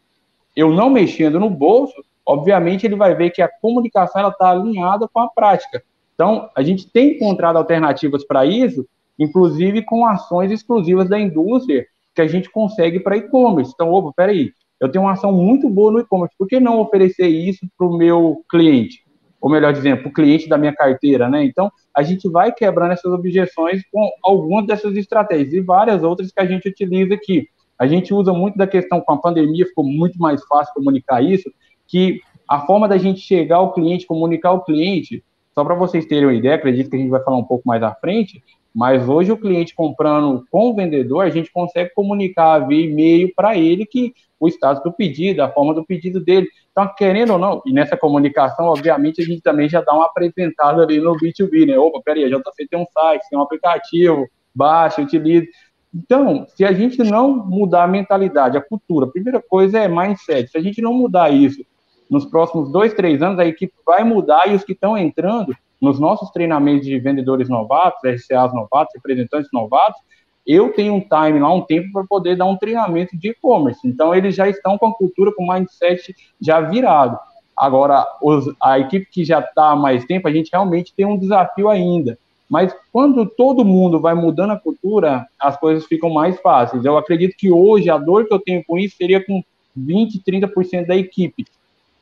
[0.56, 5.18] eu não mexendo no bolso, obviamente ele vai ver que a comunicação está alinhada com
[5.18, 5.82] a prática.
[6.14, 8.86] Então, a gente tem encontrado alternativas para isso,
[9.18, 13.72] inclusive com ações exclusivas da indústria que a gente consegue para e-commerce.
[13.74, 17.28] Então, opa, peraí, eu tenho uma ação muito boa no e-commerce, por que não oferecer
[17.28, 19.02] isso para o meu cliente?
[19.40, 21.44] Ou melhor dizendo, para o cliente da minha carteira, né?
[21.44, 26.40] Então, a gente vai quebrando essas objeções com algumas dessas estratégias e várias outras que
[26.40, 27.46] a gente utiliza aqui.
[27.78, 31.48] A gente usa muito da questão com a pandemia, ficou muito mais fácil comunicar isso,
[31.88, 36.27] que a forma da gente chegar ao cliente, comunicar ao cliente, só para vocês terem
[36.27, 38.42] uma ideia, acredito que a gente vai falar um pouco mais à frente,
[38.74, 43.57] mas hoje o cliente comprando com o vendedor, a gente consegue comunicar via e-mail para
[43.57, 46.46] ele que o status do pedido, a forma do pedido dele.
[46.70, 50.83] Então, querendo ou não, e nessa comunicação, obviamente, a gente também já dá uma apresentada
[50.83, 51.77] ali no B2B, né?
[51.77, 55.46] Opa, peraí, a JC tem um site, tem um aplicativo, baixa, utiliza.
[55.92, 60.51] Então, se a gente não mudar a mentalidade, a cultura, a primeira coisa é mindset.
[60.51, 61.64] Se a gente não mudar isso,
[62.11, 65.99] nos próximos dois, três anos, a equipe vai mudar e os que estão entrando nos
[66.01, 70.01] nossos treinamentos de vendedores novatos, RCAs novatos, representantes novatos,
[70.49, 73.87] eu tenho um time lá, um tempo para poder dar um treinamento de e-commerce.
[73.87, 77.18] Então, eles já estão com a cultura, com o mindset já virado.
[77.55, 81.18] Agora, os, a equipe que já está há mais tempo, a gente realmente tem um
[81.18, 82.18] desafio ainda.
[82.49, 86.83] Mas quando todo mundo vai mudando a cultura, as coisas ficam mais fáceis.
[86.83, 89.42] Eu acredito que hoje a dor que eu tenho com isso seria com
[89.77, 91.44] 20, 30% da equipe.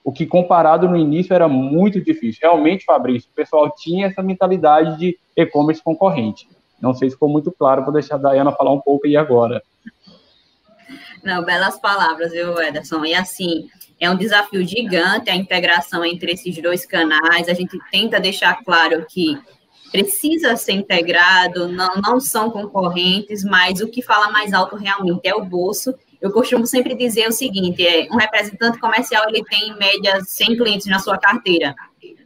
[0.07, 2.39] O que comparado no início era muito difícil.
[2.41, 6.49] Realmente, Fabrício, o pessoal tinha essa mentalidade de e-commerce concorrente.
[6.81, 9.61] Não sei se ficou muito claro, vou deixar a Dayana falar um pouco aí agora.
[11.25, 13.05] Não, belas palavras, viu, Ederson?
[13.05, 17.49] E assim, é um desafio gigante a integração entre esses dois canais.
[17.49, 19.37] A gente tenta deixar claro que
[19.91, 25.35] precisa ser integrado, não, não são concorrentes, mas o que fala mais alto realmente é
[25.35, 25.93] o bolso.
[26.21, 30.57] Eu costumo sempre dizer o seguinte: é, um representante comercial ele tem em média 100
[30.57, 31.75] clientes na sua carteira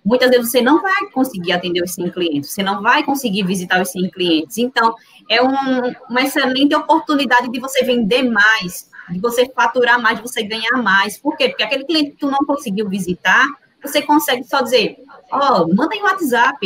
[0.05, 3.81] muitas vezes você não vai conseguir atender os 100 clientes, você não vai conseguir visitar
[3.81, 4.59] os 100 clientes.
[4.59, 4.95] Então,
[5.29, 10.43] é um, uma excelente oportunidade de você vender mais, de você faturar mais, de você
[10.43, 11.19] ganhar mais.
[11.19, 11.49] Por quê?
[11.49, 13.47] Porque aquele cliente que tu não conseguiu visitar,
[13.83, 14.97] você consegue só dizer,
[15.33, 16.59] ó, oh, manda em WhatsApp,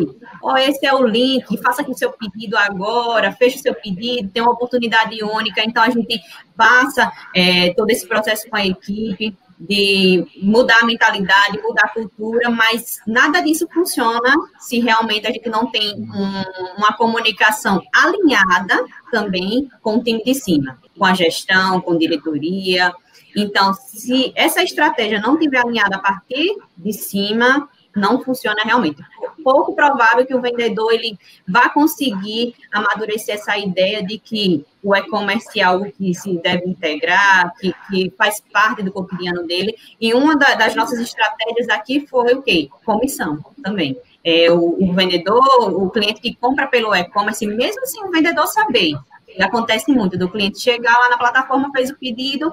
[0.42, 3.74] ó, oh, esse é o link, faça aqui o seu pedido agora, feche o seu
[3.74, 6.20] pedido, tem uma oportunidade única, então a gente
[6.56, 12.50] passa é, todo esse processo com a equipe, de mudar a mentalidade, mudar a cultura,
[12.50, 19.70] mas nada disso funciona se realmente a gente não tem um, uma comunicação alinhada também
[19.80, 22.92] com o time de cima, com a gestão, com a diretoria.
[23.36, 29.02] Então, se essa estratégia não estiver alinhada a partir de cima, não funciona realmente.
[29.42, 35.58] Pouco provável que o vendedor ele vá conseguir amadurecer essa ideia de que o e-commerce
[35.58, 39.74] é algo que se deve integrar, que, que faz parte do cotidiano dele.
[40.00, 42.68] E uma da, das nossas estratégias aqui foi o quê?
[42.84, 43.96] Comissão também.
[44.22, 45.42] É, o, o vendedor,
[45.82, 48.94] o cliente que compra pelo e-commerce, mesmo sem o vendedor saber,
[49.40, 52.52] acontece muito, do cliente chegar lá na plataforma, fez o pedido,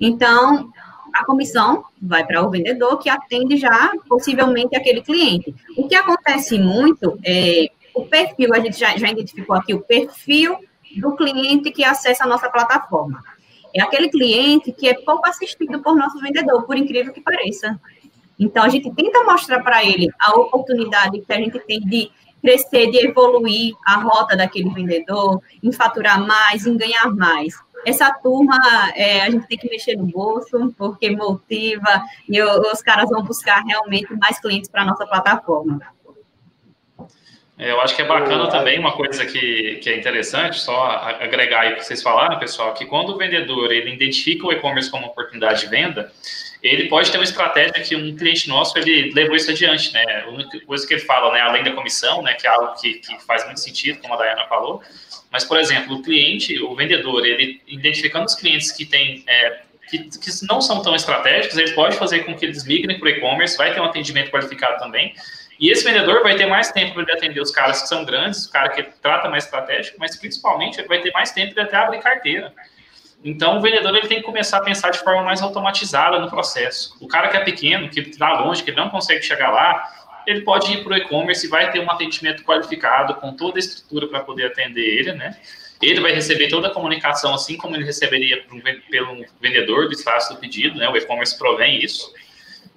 [0.00, 0.70] então
[1.14, 5.54] a comissão vai para o vendedor que atende já possivelmente aquele cliente.
[5.76, 10.56] O que acontece muito é o perfil, a gente já, já identificou aqui o perfil
[10.96, 13.22] do cliente que acessa a nossa plataforma.
[13.74, 17.78] É aquele cliente que é pouco assistido por nosso vendedor, por incrível que pareça.
[18.38, 22.90] Então, a gente tenta mostrar para ele a oportunidade que a gente tem de crescer,
[22.90, 27.54] de evoluir a rota daquele vendedor, em faturar mais, em ganhar mais
[27.86, 28.58] essa turma
[28.94, 33.62] é, a gente tem que mexer no bolso, porque motiva e os caras vão buscar
[33.64, 35.80] realmente mais clientes para a nossa plataforma.
[37.58, 40.80] É, eu acho que é bacana também uma coisa que, que é interessante, só
[41.20, 44.88] agregar aí o que vocês falaram, pessoal, que quando o vendedor ele identifica o e-commerce
[44.88, 46.12] como oportunidade de venda,
[46.62, 50.24] ele pode ter uma estratégia que um cliente nosso ele levou isso adiante, né?
[50.24, 52.94] A única coisa que ele fala, né, além da comissão, né, que é algo que,
[52.94, 54.80] que faz muito sentido, como a Dayana falou,
[55.30, 59.98] mas, por exemplo, o cliente, o vendedor, ele identificando os clientes que têm é, que,
[59.98, 63.56] que, não são tão estratégicos, ele pode fazer com que eles migrem para o e-commerce,
[63.56, 65.14] vai ter um atendimento qualificado também.
[65.58, 68.52] E esse vendedor vai ter mais tempo para atender os caras que são grandes, o
[68.52, 72.00] cara que trata mais estratégico, mas principalmente ele vai ter mais tempo para até abrir
[72.00, 72.52] carteira.
[73.24, 76.96] Então, o vendedor ele tem que começar a pensar de forma mais automatizada no processo.
[77.00, 79.82] O cara que é pequeno, que está longe, que não consegue chegar lá,
[80.28, 83.60] ele pode ir para o e-commerce e vai ter um atendimento qualificado, com toda a
[83.60, 85.34] estrutura para poder atender ele, né?
[85.80, 88.44] Ele vai receber toda a comunicação, assim como ele receberia
[88.90, 90.86] pelo vendedor do espaço do pedido, né?
[90.86, 92.12] O e-commerce provém isso.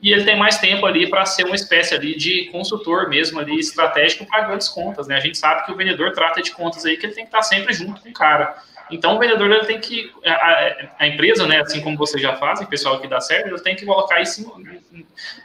[0.02, 3.60] E ele tem mais tempo ali para ser uma espécie ali de consultor mesmo ali
[3.60, 5.18] estratégico para grandes contas, né?
[5.18, 7.44] A gente sabe que o vendedor trata de contas aí que ele tem que estar
[7.44, 8.56] sempre junto com o cara.
[8.92, 10.12] Então, o vendedor ele tem que.
[10.26, 13.76] A, a, empresa, né, assim como vocês já fazem, pessoal que dá certo, ele tem
[13.76, 14.52] que colocar isso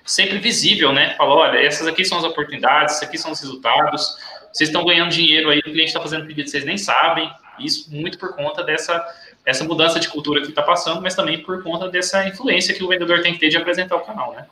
[0.05, 1.15] sempre visível, né?
[1.17, 4.17] Falar: olha, essas aqui são as oportunidades, esses aqui são os resultados,
[4.53, 7.31] vocês estão ganhando dinheiro aí, o cliente está fazendo pedido, vocês nem sabem.
[7.59, 9.03] Isso muito por conta dessa
[9.47, 12.89] essa mudança de cultura que está passando, mas também por conta dessa influência que o
[12.89, 14.45] vendedor tem que ter de apresentar o canal, né?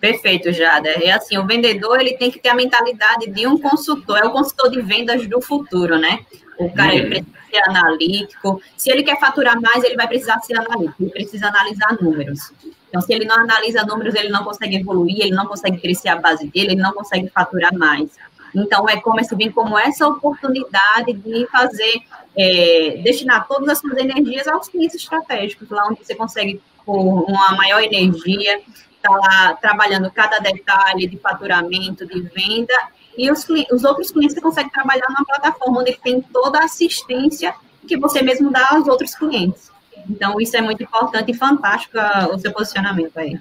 [0.00, 0.88] Perfeito, Jada.
[0.88, 4.30] É assim, o vendedor ele tem que ter a mentalidade de um consultor, é o
[4.30, 6.20] consultor de vendas do futuro, né?
[6.58, 8.62] O cara ele precisa ser analítico.
[8.76, 12.52] Se ele quer faturar mais, ele vai precisar ser analítico, ele precisa analisar números.
[12.88, 16.16] Então, se ele não analisa números, ele não consegue evoluir, ele não consegue crescer a
[16.16, 18.10] base dele, ele não consegue faturar mais.
[18.54, 22.00] Então, o e-commerce vem como essa oportunidade de fazer,
[22.36, 27.52] é, destinar todas as suas energias aos clientes estratégicos, lá onde você consegue, por uma
[27.52, 28.60] maior energia,
[28.98, 32.74] estar tá lá trabalhando cada detalhe de faturamento, de venda
[33.16, 37.52] e os, os outros clientes você consegue trabalhar numa plataforma onde tem toda a assistência
[37.86, 39.72] que você mesmo dá aos outros clientes.
[40.08, 41.98] Então, isso é muito importante e fantástico
[42.32, 43.38] o seu posicionamento aí.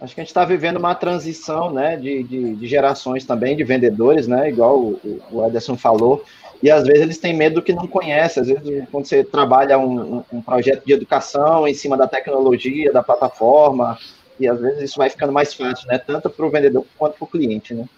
[0.00, 3.62] Acho que a gente está vivendo uma transição né, de, de, de, gerações também, de
[3.62, 6.24] vendedores, né, igual o, o Ederson falou.
[6.62, 8.40] e às vezes eles têm medo do que não conhece.
[8.40, 13.02] Às vezes, quando você trabalha um, um projeto de educação em cima da tecnologia, da
[13.02, 13.96] plataforma,
[14.38, 15.98] e às vezes isso vai ficando mais fácil, né?
[15.98, 17.88] Tanto para o vendedor quanto para o cliente, né?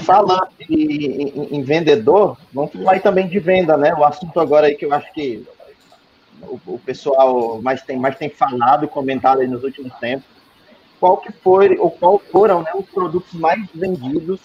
[0.00, 3.94] Falando em, em, em, vendedor, vamos falar também de venda, né?
[3.94, 5.46] O assunto agora aí que eu acho que
[6.42, 10.26] o, o pessoal mais tem, mais tem falado, comentado aí nos últimos tempos.
[11.00, 14.40] Qual que foi, ou qual foram né, os produtos mais vendidos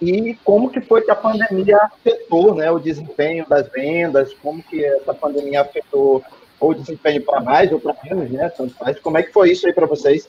[0.00, 4.84] e como que foi que a pandemia afetou né, o desempenho das vendas, como que
[4.84, 6.22] essa pandemia afetou
[6.58, 8.48] ou desempenho para mais ou para menos, né?
[8.48, 8.74] Tanto.
[9.02, 10.28] Como é que foi isso aí para vocês?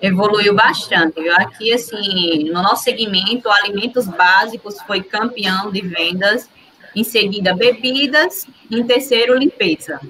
[0.00, 1.26] Evoluiu bastante.
[1.30, 6.48] Aqui, assim, no nosso segmento, alimentos básicos foi campeão de vendas,
[6.94, 10.00] em seguida bebidas, em terceiro limpeza.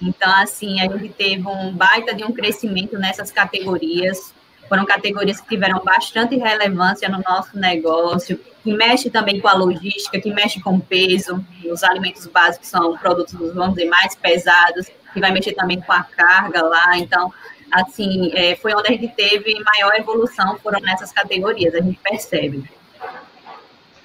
[0.00, 4.34] Então, assim, a gente teve um baita de um crescimento nessas categorias.
[4.68, 10.20] Foram categorias que tiveram bastante relevância no nosso negócio, que mexe também com a logística,
[10.20, 11.42] que mexe com peso.
[11.70, 16.02] Os alimentos básicos são produtos, vamos dizer, mais pesados, que vai mexer também com a
[16.02, 16.98] carga lá.
[16.98, 17.32] Então,
[17.72, 22.62] assim, é, foi onde a gente teve maior evolução, foram nessas categorias, a gente percebe.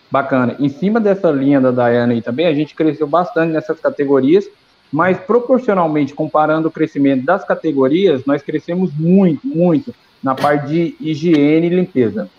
[0.09, 0.55] Bacana.
[0.59, 4.45] Em cima dessa linha da Dayana aí também, a gente cresceu bastante nessas categorias,
[4.91, 9.93] mas proporcionalmente, comparando o crescimento das categorias, nós crescemos muito, muito
[10.23, 12.29] na parte de higiene e limpeza.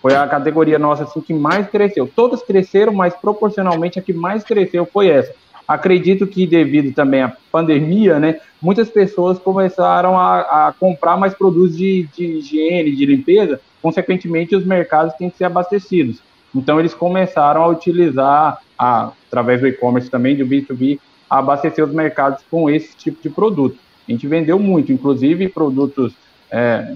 [0.00, 2.10] Foi a categoria nossa assim, que mais cresceu.
[2.14, 5.32] Todas cresceram, mas proporcionalmente a que mais cresceu foi essa.
[5.66, 11.76] Acredito que devido também à pandemia, né, muitas pessoas começaram a, a comprar mais produtos
[11.76, 16.20] de, de higiene, de limpeza, consequentemente os mercados têm que ser abastecidos.
[16.54, 20.98] Então eles começaram a utilizar, a, através do e-commerce também, do B2B,
[21.30, 23.78] a abastecer os mercados com esse tipo de produto.
[24.06, 26.12] A gente vendeu muito, inclusive produtos,
[26.52, 26.92] é,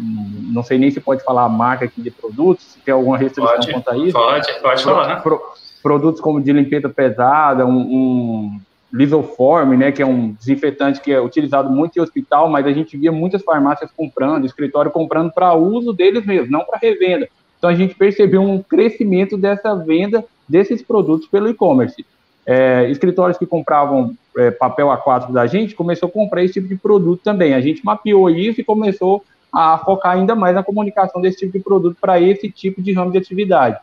[0.53, 3.55] não sei nem se pode falar a marca aqui de produtos, se tem alguma restrição
[3.55, 4.13] pode, quanto a isso.
[4.13, 5.23] Pode, pode falar.
[5.23, 5.41] Pro,
[5.83, 8.61] produtos como de limpeza pesada, um, um
[8.93, 12.99] Lisoform, né, que é um desinfetante que é utilizado muito em hospital, mas a gente
[12.99, 17.27] via muitas farmácias comprando, escritório comprando para uso deles mesmos, não para revenda.
[17.57, 22.05] Então a gente percebeu um crescimento dessa venda desses produtos pelo e-commerce.
[22.45, 26.77] É, escritórios que compravam é, papel A4 da gente começou a comprar esse tipo de
[26.77, 27.55] produto também.
[27.55, 31.64] A gente mapeou isso e começou a focar ainda mais na comunicação desse tipo de
[31.64, 33.78] produto para esse tipo de ramo de atividade.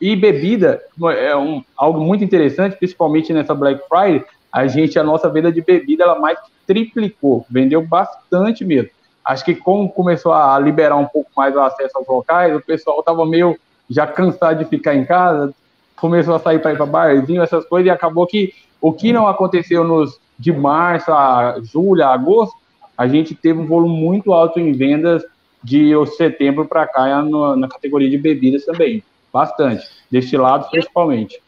[0.00, 0.80] E bebida
[1.16, 4.24] é um, algo muito interessante, principalmente nessa Black Friday.
[4.52, 8.90] A gente, a nossa venda de bebida, ela mais triplicou, vendeu bastante mesmo.
[9.24, 13.00] Acho que como começou a liberar um pouco mais o acesso aos locais, o pessoal
[13.00, 13.58] estava meio
[13.90, 15.52] já cansado de ficar em casa,
[15.96, 19.26] começou a sair para ir para barzinho, essas coisas, e acabou que o que não
[19.26, 22.56] aconteceu nos de março a julho, a agosto,
[22.98, 25.22] a gente teve um volume muito alto em vendas
[25.62, 29.04] de setembro para cá na, na, categoria de bebidas também.
[29.32, 29.86] Bastante.
[30.10, 31.40] Destilados principalmente.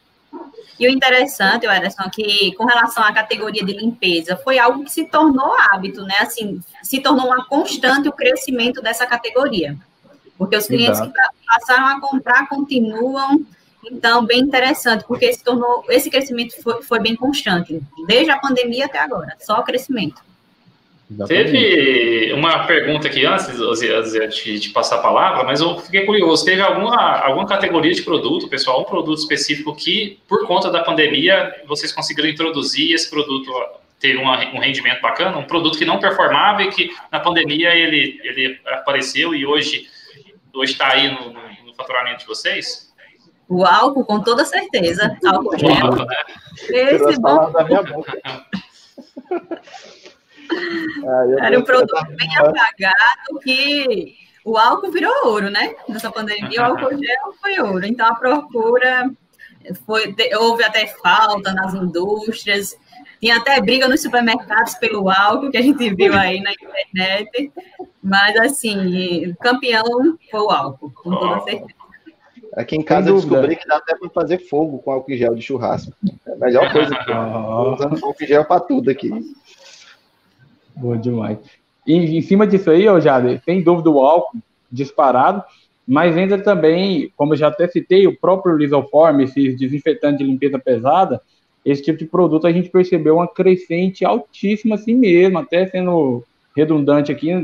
[0.78, 5.04] E o interessante, Ederson, que com relação à categoria de limpeza, foi algo que se
[5.06, 6.14] tornou hábito, né?
[6.20, 9.76] Assim, se tornou uma constante o crescimento dessa categoria.
[10.38, 11.12] Porque os clientes Exato.
[11.12, 13.44] que passaram a comprar continuam
[13.90, 18.84] então, bem interessante, porque se tornou, esse crescimento foi, foi bem constante, desde a pandemia
[18.84, 20.22] até agora, só crescimento.
[21.10, 21.50] Exatamente.
[21.50, 26.44] Teve uma pergunta aqui antes de, de, passar a palavra, mas eu fiquei curioso.
[26.44, 31.62] Teve alguma, alguma categoria de produto, pessoal, um produto específico que, por conta da pandemia,
[31.66, 33.50] vocês conseguiram introduzir esse produto
[33.98, 38.18] teve uma, um rendimento bacana, um produto que não performava e que na pandemia ele,
[38.24, 39.86] ele apareceu e hoje
[40.54, 41.32] hoje está aí no,
[41.66, 42.90] no faturamento de vocês?
[43.48, 45.16] O álcool, com toda certeza.
[45.26, 45.96] Álcool gel.
[45.96, 46.16] Né?
[46.70, 47.52] Esse bom.
[51.40, 55.74] Era um produto bem apagado que o álcool virou ouro, né?
[55.88, 57.86] Nessa pandemia, o álcool gel foi ouro.
[57.86, 59.10] Então, a procura
[59.86, 62.76] foi, houve até falta nas indústrias,
[63.20, 67.52] tinha até briga nos supermercados pelo álcool, que a gente viu aí na internet.
[68.02, 71.80] Mas, assim, campeão foi o álcool, com toda certeza.
[72.56, 75.42] Aqui em casa eu descobri que dá até para fazer fogo com álcool gel de
[75.42, 75.92] churrasco.
[76.26, 77.14] É a melhor coisa eu
[77.74, 79.10] usando álcool gel para tudo aqui.
[80.80, 81.38] Bom demais.
[81.86, 84.38] E em cima disso aí, ó, Jade, sem dúvida o álcool
[84.72, 85.44] disparado,
[85.86, 91.20] mas ainda também, como já até citei, o próprio Lisoform, esse desinfetante de limpeza pesada,
[91.64, 96.24] esse tipo de produto a gente percebeu uma crescente altíssima assim mesmo, até sendo
[96.56, 97.34] redundante aqui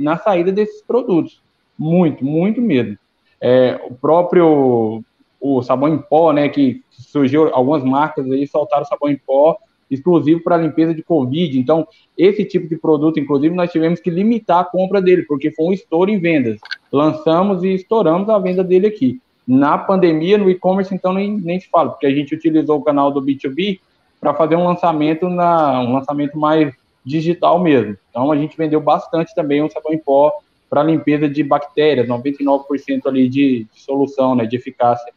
[0.00, 1.40] na saída desses produtos.
[1.78, 2.98] Muito, muito mesmo.
[3.40, 5.04] É, o próprio
[5.40, 9.56] o sabão em pó, né, que surgiu algumas marcas aí soltaram sabão em pó
[9.94, 11.58] exclusivo para limpeza de Covid.
[11.58, 11.86] Então,
[12.16, 15.72] esse tipo de produto, inclusive, nós tivemos que limitar a compra dele, porque foi um
[15.72, 16.58] estouro em vendas.
[16.90, 19.20] Lançamos e estouramos a venda dele aqui.
[19.46, 23.10] Na pandemia, no e-commerce, então, nem, nem se fala, porque a gente utilizou o canal
[23.10, 23.80] do B2B
[24.20, 26.72] para fazer um lançamento, na, um lançamento mais
[27.04, 27.96] digital mesmo.
[28.08, 30.32] Então, a gente vendeu bastante também um sabão em pó
[30.70, 35.12] para limpeza de bactérias, 99% ali de, de solução, né, de eficácia.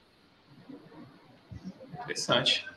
[2.04, 2.75] Interessante.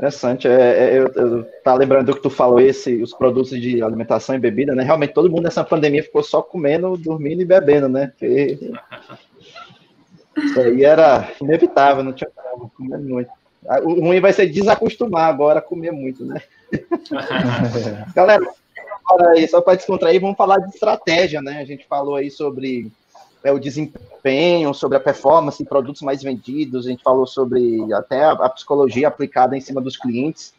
[0.00, 0.48] Interessante.
[0.48, 4.38] É, é, eu, eu tá lembrando que tu falou esse, os produtos de alimentação e
[4.38, 4.82] bebida, né?
[4.82, 8.06] Realmente todo mundo nessa pandemia ficou só comendo, dormindo e bebendo, né?
[8.06, 8.72] Porque
[10.38, 13.30] isso aí era inevitável, não tinha como comer muito.
[13.82, 16.40] O ruim vai ser desacostumar agora a comer muito, né?
[18.16, 18.48] Galera,
[19.04, 21.60] agora aí, só para descontrair, vamos falar de estratégia, né?
[21.60, 22.90] A gente falou aí sobre
[23.42, 28.32] é, o desempenho, sobre a performance, produtos mais vendidos, a gente falou sobre até a,
[28.32, 30.54] a psicologia aplicada em cima dos clientes.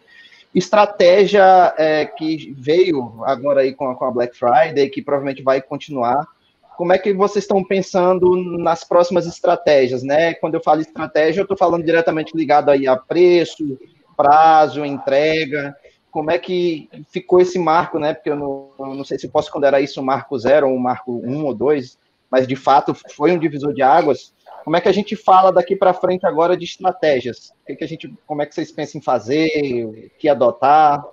[0.54, 5.62] Estratégia é, que veio agora aí com a, com a Black Friday, que provavelmente vai
[5.62, 6.28] continuar.
[6.76, 10.34] Como é que vocês estão pensando nas próximas estratégias, né?
[10.34, 13.78] Quando eu falo estratégia, eu estou falando diretamente ligado aí a preço,
[14.18, 15.76] prazo, entrega.
[16.10, 18.14] Como é que ficou esse marco, né?
[18.14, 21.22] Porque eu não, não sei se posso considerar isso um marco zero, ou um marco
[21.24, 21.98] um ou dois,
[22.32, 24.34] mas de fato foi um divisor de águas.
[24.64, 27.52] Como é que a gente fala daqui para frente agora de estratégias?
[27.62, 31.04] O que, que a gente, como é que vocês pensam em fazer, o que adotar?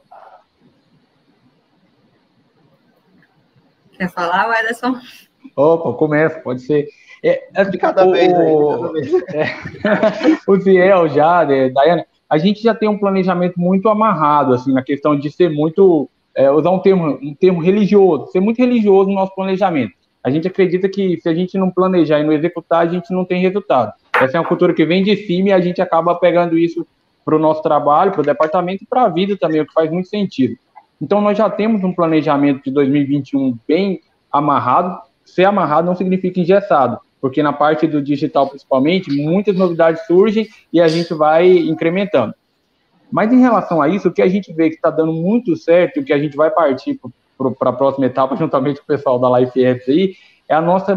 [3.92, 4.94] Quer falar, Ederson?
[5.56, 6.88] Opa, começa, pode ser.
[7.24, 9.12] É, é, de cada o, vez, aí, cada vez.
[10.46, 14.72] É, o Ziel já, né, Daiane, a gente já tem um planejamento muito amarrado, assim,
[14.72, 19.08] na questão de ser muito, é, usar um termo, um termo religioso, ser muito religioso
[19.08, 19.97] no nosso planejamento.
[20.22, 23.24] A gente acredita que se a gente não planejar e não executar, a gente não
[23.24, 23.92] tem resultado.
[24.20, 26.86] Essa é uma cultura que vem de cima e a gente acaba pegando isso
[27.24, 29.90] para o nosso trabalho, para o departamento e para a vida também, o que faz
[29.90, 30.56] muito sentido.
[31.00, 34.00] Então, nós já temos um planejamento de 2021 bem
[34.32, 34.98] amarrado.
[35.24, 40.80] Ser amarrado não significa engessado, porque na parte do digital, principalmente, muitas novidades surgem e
[40.80, 42.34] a gente vai incrementando.
[43.10, 46.00] Mas em relação a isso, o que a gente vê que está dando muito certo,
[46.00, 46.98] o que a gente vai partir
[47.58, 50.16] para a próxima etapa, juntamente com o pessoal da Life Apps aí,
[50.48, 50.96] é a nossa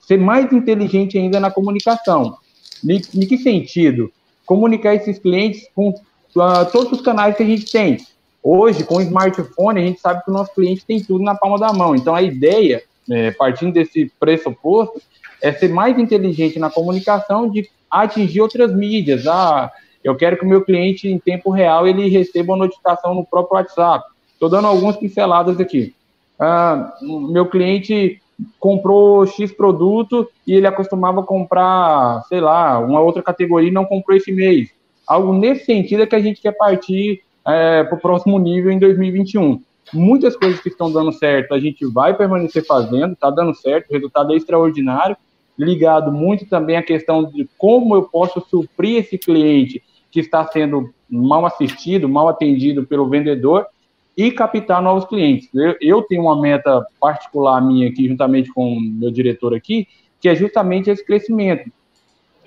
[0.00, 2.36] ser mais inteligente ainda na comunicação.
[2.84, 4.10] Em que sentido?
[4.44, 7.98] Comunicar esses clientes com uh, todos os canais que a gente tem.
[8.42, 11.58] Hoje, com o smartphone, a gente sabe que o nosso cliente tem tudo na palma
[11.58, 11.94] da mão.
[11.94, 15.00] Então, a ideia, é, partindo desse pressuposto,
[15.40, 19.28] é ser mais inteligente na comunicação de atingir outras mídias.
[19.28, 19.70] Ah,
[20.02, 23.58] eu quero que o meu cliente, em tempo real, ele receba uma notificação no próprio
[23.58, 24.04] WhatsApp.
[24.42, 25.94] Estou dando algumas pinceladas aqui.
[26.36, 28.20] Ah, meu cliente
[28.58, 34.16] comprou X produto e ele acostumava comprar, sei lá, uma outra categoria e não comprou
[34.16, 34.70] esse mês.
[35.06, 38.80] Algo nesse sentido é que a gente quer partir é, para o próximo nível em
[38.80, 39.62] 2021.
[39.94, 43.92] Muitas coisas que estão dando certo a gente vai permanecer fazendo, está dando certo, o
[43.92, 45.16] resultado é extraordinário,
[45.56, 49.80] ligado muito também à questão de como eu posso suprir esse cliente
[50.10, 53.68] que está sendo mal assistido, mal atendido pelo vendedor
[54.16, 55.48] e captar novos clientes.
[55.54, 59.86] Eu, eu, tenho uma meta particular minha aqui, juntamente com o meu diretor aqui,
[60.20, 61.70] que é justamente esse crescimento.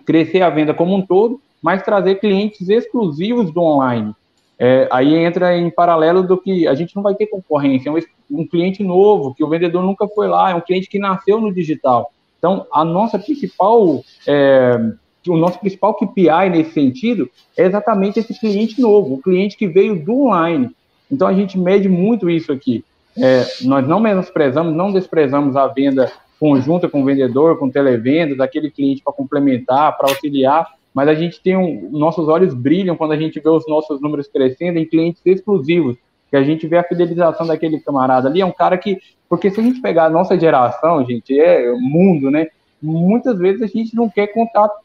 [0.06, 4.14] Crescer a venda como um todo, mas trazer clientes exclusivos do online.
[4.58, 8.42] É, aí entra em paralelo do que a gente não vai ter concorrência, é um,
[8.42, 11.54] um cliente novo, que o vendedor nunca foi lá, é um cliente que nasceu no
[11.54, 12.12] digital.
[12.38, 14.80] Então, a nossa principal, é,
[15.28, 20.00] o nosso principal KPI nesse sentido é exatamente esse cliente novo, o cliente que veio
[20.04, 20.70] do online.
[21.12, 22.84] Então a gente mede muito isso aqui.
[23.18, 28.70] É, nós não menosprezamos, não desprezamos a venda conjunta com o vendedor, com televenda, daquele
[28.70, 33.18] cliente para complementar, para auxiliar, mas a gente tem um, nossos olhos brilham quando a
[33.18, 35.98] gente vê os nossos números crescendo em clientes exclusivos,
[36.30, 38.98] que a gente vê a fidelização daquele camarada ali, é um cara que,
[39.30, 42.48] porque se a gente pegar a nossa geração, gente, é mundo, né?
[42.82, 44.85] Muitas vezes a gente não quer contato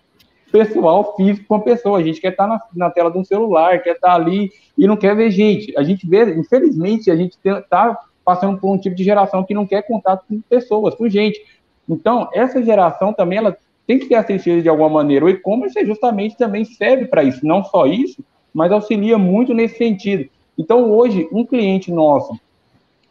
[0.51, 1.99] pessoal físico com a pessoa.
[1.99, 4.97] A gente quer estar na, na tela de um celular, quer estar ali e não
[4.97, 5.77] quer ver gente.
[5.77, 9.67] A gente vê, infelizmente, a gente está passando por um tipo de geração que não
[9.67, 11.41] quer contato com pessoas, com gente.
[11.89, 15.25] Então, essa geração também ela tem que ser assistida de alguma maneira.
[15.25, 18.25] O e-commerce justamente também serve para isso, não só isso,
[18.55, 20.29] mas auxilia muito nesse sentido.
[20.57, 22.39] Então, hoje, um cliente nosso,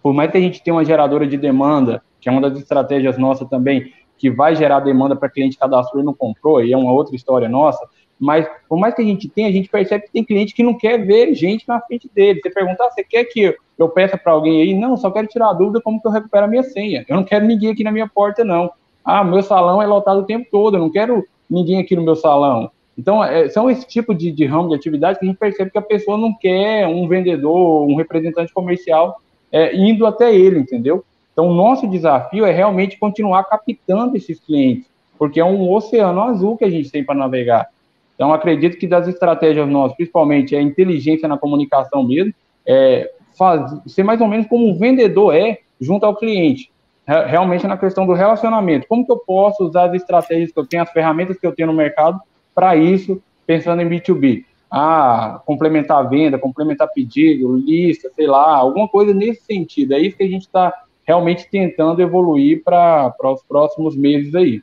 [0.02, 3.18] por mais que a gente tenha uma geradora de demanda, que é uma das estratégias
[3.18, 6.92] nossas também, que vai gerar demanda para cliente cadastrou e não comprou, e é uma
[6.92, 7.88] outra história nossa,
[8.20, 10.78] mas por mais que a gente tenha, a gente percebe que tem cliente que não
[10.78, 12.42] quer ver gente na frente dele.
[12.42, 14.74] Você perguntar, ah, você quer que eu peça para alguém aí?
[14.74, 17.06] Não, só quero tirar a dúvida como que eu recupero a minha senha.
[17.08, 18.70] Eu não quero ninguém aqui na minha porta, não.
[19.06, 22.16] Ah, meu salão é lotado o tempo todo, eu não quero ninguém aqui no meu
[22.16, 22.70] salão.
[22.98, 25.78] Então, é, são esse tipo de, de ramo de atividade que a gente percebe que
[25.78, 31.06] a pessoa não quer um vendedor, um representante comercial é, indo até ele, entendeu?
[31.40, 34.86] Então, o nosso desafio é realmente continuar captando esses clientes.
[35.18, 37.68] porque é um oceano azul que a gente tem para navegar.
[38.16, 42.34] Então, acredito que das estratégias nossas, principalmente a inteligência na comunicação mesmo,
[42.66, 46.70] é faz, ser mais ou menos como um vendedor é junto ao cliente.
[47.06, 48.88] Realmente na questão do relacionamento.
[48.88, 51.68] Como que eu posso usar as estratégias que eu tenho, as ferramentas que eu tenho
[51.68, 52.20] no mercado
[52.54, 54.44] para isso, pensando em B2B?
[54.70, 59.94] Ah, complementar a venda, complementar pedido, lista, sei lá, alguma coisa nesse sentido.
[59.94, 60.74] É isso que a gente está
[61.10, 64.62] realmente tentando evoluir para os próximos meses aí.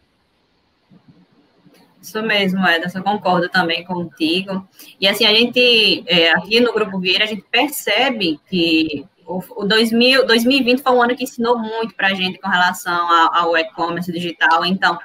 [2.01, 4.65] Isso mesmo, Ederson, concordo também contigo.
[5.01, 9.65] E assim, a gente, é, aqui no Grupo Vieira, a gente percebe que o, o
[9.65, 13.57] 2000, 2020 foi um ano que ensinou muito para a gente com relação ao, ao
[13.57, 14.65] e-commerce digital.
[14.65, 14.97] Então,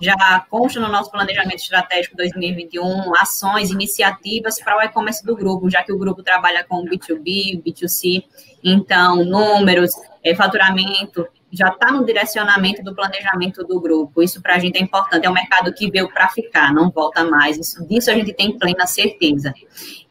[0.00, 5.82] já consta no nosso planejamento estratégico 2021 ações, iniciativas para o e-commerce do grupo, já
[5.82, 8.24] que o grupo trabalha com B2B, B2C,
[8.64, 9.92] então números,
[10.26, 14.22] é, faturamento, já está no direcionamento do planejamento do grupo.
[14.22, 15.26] Isso para a gente é importante.
[15.26, 17.56] É um mercado que veio para ficar, não volta mais.
[17.56, 19.54] Isso, disso a gente tem plena certeza.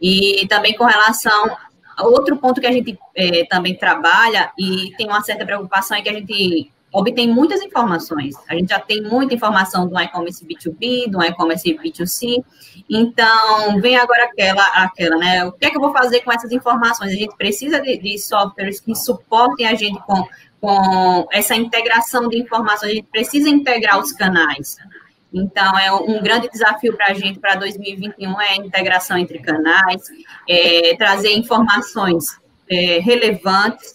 [0.02, 1.56] E também com relação
[1.98, 6.10] Outro ponto que a gente é, também trabalha e tem uma certa preocupação é que
[6.10, 8.36] a gente obtém muitas informações.
[8.48, 12.44] A gente já tem muita informação do e-commerce B2B, do e-commerce B2C.
[12.90, 15.46] Então, vem agora aquela, aquela, né?
[15.46, 17.12] O que é que eu vou fazer com essas informações?
[17.12, 20.26] A gente precisa de, de softwares que suportem a gente com,
[20.62, 22.92] com essa integração de informações.
[22.92, 24.78] A gente precisa integrar os canais.
[25.34, 30.02] Então, é um grande desafio para a gente para 2021 é a integração entre canais,
[30.48, 32.40] é, trazer informações
[32.70, 33.95] é, relevantes,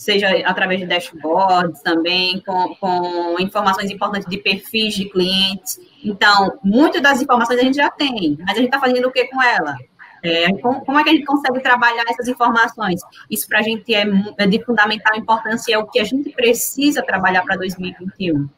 [0.00, 5.78] seja através de dashboards também, com, com informações importantes de perfis de clientes.
[6.02, 9.26] Então, muitas das informações a gente já tem, mas a gente está fazendo o que
[9.26, 9.76] com ela?
[10.22, 13.02] É, como, como, é que a gente consegue trabalhar essas informações?
[13.30, 14.06] Isso para a gente é,
[14.38, 18.48] é de fundamental importância, é o que a gente precisa trabalhar para 2021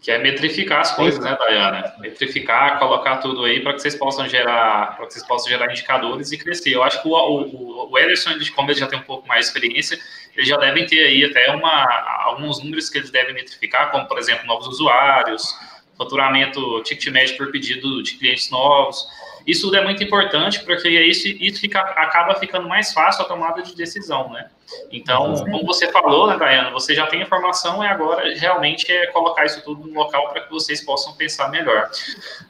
[0.00, 1.94] que é metrificar as coisas, né, Dayana?
[1.98, 6.32] Metrificar, colocar tudo aí para que vocês possam gerar, para que vocês possam gerar indicadores
[6.32, 6.74] e crescer.
[6.74, 9.46] Eu acho que o, o, o Ederson, como ele já tem um pouco mais de
[9.48, 9.98] experiência,
[10.34, 11.84] eles já devem ter aí até uma,
[12.24, 15.54] alguns números que eles devem metrificar, como, por exemplo, novos usuários,
[15.98, 19.06] faturamento, ticket médio por pedido de clientes novos.
[19.46, 23.62] Isso tudo é muito importante, porque isso, isso fica, acaba ficando mais fácil a tomada
[23.62, 24.48] de decisão, né?
[24.92, 29.44] Então, como você falou, né, Dayana, você já tem informação e agora realmente é colocar
[29.44, 31.90] isso tudo no local para que vocês possam pensar melhor.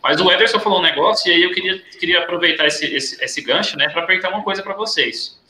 [0.02, 3.40] Mas o Ederson falou um negócio e aí eu queria, queria aproveitar esse, esse, esse
[3.40, 5.40] gancho, né, para perguntar uma coisa para vocês.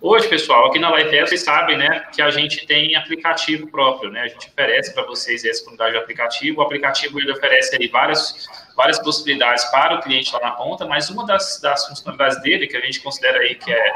[0.00, 4.20] Hoje, pessoal, aqui na LifeS, vocês sabem, né, que a gente tem aplicativo próprio, né?
[4.20, 6.60] A gente oferece para vocês essa comunidade de aplicativo.
[6.60, 8.46] O aplicativo ele oferece aí várias,
[8.78, 12.76] várias possibilidades para o cliente lá na ponta, mas uma das, das funcionalidades dele, que
[12.76, 13.92] a gente considera aí que é,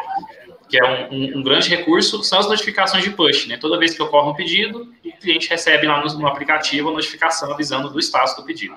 [0.68, 3.56] que é um, um, um, grande recurso, são as notificações de push, né?
[3.56, 7.52] Toda vez que ocorre um pedido, o cliente recebe lá no, no aplicativo a notificação
[7.52, 8.76] avisando do status do pedido.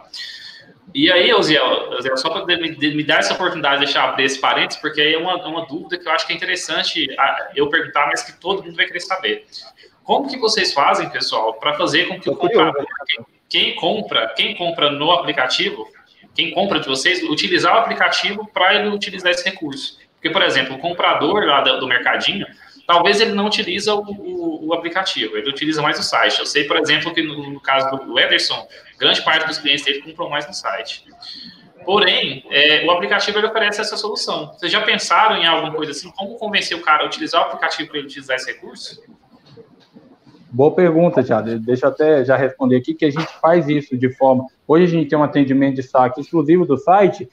[0.94, 5.02] E aí, Oziel, só para me dar essa oportunidade de deixar abrir esse parênteses, porque
[5.02, 7.08] aí é uma, uma dúvida que eu acho que é interessante
[7.56, 9.48] eu perguntar, mas que todo mundo vai querer saber.
[10.04, 14.56] Como que vocês fazem, pessoal, para fazer com que o comprador, quem, quem, compra, quem
[14.56, 15.95] compra no aplicativo,
[16.36, 19.98] quem compra de vocês, utilizar o aplicativo para ele utilizar esse recurso?
[20.16, 22.46] Porque, por exemplo, o comprador lá do, mercadinho,
[22.86, 26.40] talvez ele não utiliza o, o, o, aplicativo, ele utiliza mais o site.
[26.40, 28.68] Eu sei, por exemplo, que no, no caso do Ederson,
[29.00, 31.06] grande parte dos clientes dele compram mais no site.
[31.86, 34.52] Porém, é, o aplicativo ele oferece essa solução.
[34.54, 36.12] Vocês já pensaram em alguma coisa assim?
[36.12, 39.04] Como convencer o cara a utilizar o aplicativo para ele utilizar esse recurso?
[40.56, 41.60] Boa pergunta, Thiago.
[41.60, 44.46] Deixa eu até já responder aqui que a gente faz isso de forma.
[44.66, 47.28] Hoje a gente tem um atendimento de saque exclusivo do site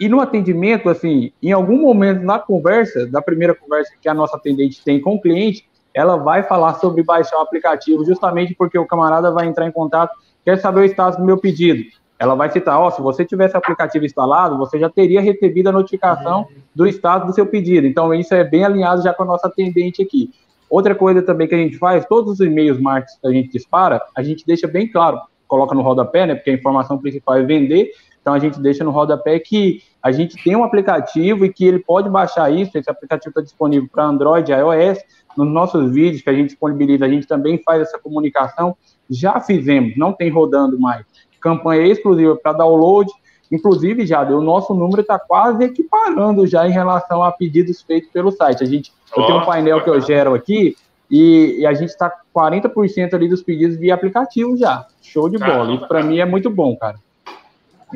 [0.00, 4.36] e no atendimento, assim, em algum momento na conversa, da primeira conversa que a nossa
[4.36, 5.64] atendente tem com o cliente,
[5.94, 10.16] ela vai falar sobre baixar o aplicativo, justamente porque o camarada vai entrar em contato,
[10.44, 11.84] quer saber o status do meu pedido.
[12.18, 15.68] Ela vai citar, ó, oh, se você tivesse o aplicativo instalado, você já teria recebido
[15.68, 17.86] a notificação do status do seu pedido.
[17.86, 20.32] Então, isso é bem alinhado já com a nossa atendente aqui.
[20.68, 24.02] Outra coisa também que a gente faz, todos os e-mails marketing que a gente dispara,
[24.16, 27.92] a gente deixa bem claro, coloca no rodapé, né, porque a informação principal é vender,
[28.20, 31.78] então a gente deixa no rodapé que a gente tem um aplicativo e que ele
[31.78, 32.76] pode baixar isso.
[32.76, 34.98] Esse aplicativo está disponível para Android iOS.
[35.36, 38.76] Nos nossos vídeos que a gente disponibiliza, a gente também faz essa comunicação.
[39.08, 41.06] Já fizemos, não tem rodando mais.
[41.40, 43.08] Campanha exclusiva para download.
[43.50, 48.30] Inclusive, já o nosso número está quase equiparando já em relação a pedidos feitos pelo
[48.32, 48.62] site.
[48.62, 50.76] A gente, eu tenho um painel que eu gero aqui
[51.10, 54.86] e, e a gente está 40% ali dos pedidos via aplicativo já.
[55.00, 55.74] Show de bola.
[55.74, 56.96] Isso para mim é muito bom, cara.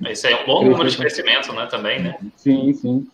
[0.09, 2.16] Isso aí é um bom número de crescimento, né, também, né?
[2.36, 3.07] Sim, sim.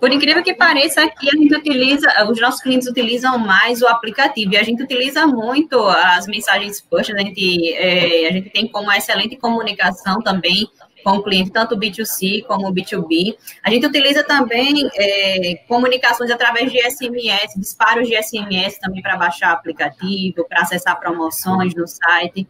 [0.00, 4.52] Por incrível que pareça, aqui a gente utiliza, os nossos clientes utilizam mais o aplicativo
[4.52, 8.92] e a gente utiliza muito as mensagens push, a gente, é, a gente tem como
[8.92, 10.68] excelente comunicação também
[11.04, 13.36] com o cliente, tanto B2C como B2B.
[13.62, 19.52] A gente utiliza também é, comunicações através de SMS, disparos de SMS também para baixar
[19.52, 22.48] aplicativo, para acessar promoções no site.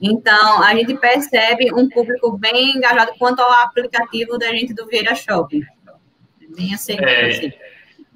[0.00, 5.14] Então, a gente percebe um público bem engajado quanto ao aplicativo da gente do Vieira
[5.14, 5.62] Shopping.
[6.54, 7.52] Bem aceito, é, assim.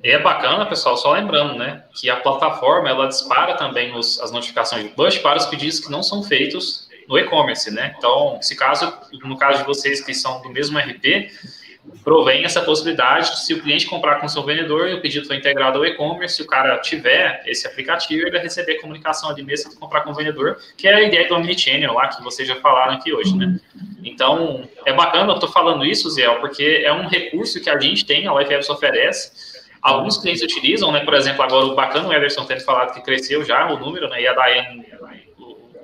[0.02, 4.84] é bacana, pessoal, só lembrando, né, que a plataforma, ela dispara também os, as notificações
[4.84, 7.94] de push para os pedidos que não são feitos no e-commerce, né?
[7.96, 8.92] Então, se caso,
[9.24, 11.30] no caso de vocês que são do mesmo RP,
[12.04, 15.36] provém essa possibilidade de se o cliente comprar com seu vendedor e o pedido foi
[15.36, 19.70] integrado ao e-commerce, se o cara tiver esse aplicativo, ele vai receber comunicação ali mesmo
[19.70, 22.56] de comprar com o vendedor, que é a ideia do Omnichannel lá, que vocês já
[22.56, 23.58] falaram aqui hoje, né?
[24.04, 28.04] Então, é bacana, eu estou falando isso, Zé, porque é um recurso que a gente
[28.04, 31.00] tem, a UFS oferece, Alguns clientes utilizam, né?
[31.00, 34.20] Por exemplo, agora o bacana o Ederson tendo falado que cresceu já o número, né?
[34.20, 34.84] E a Daiane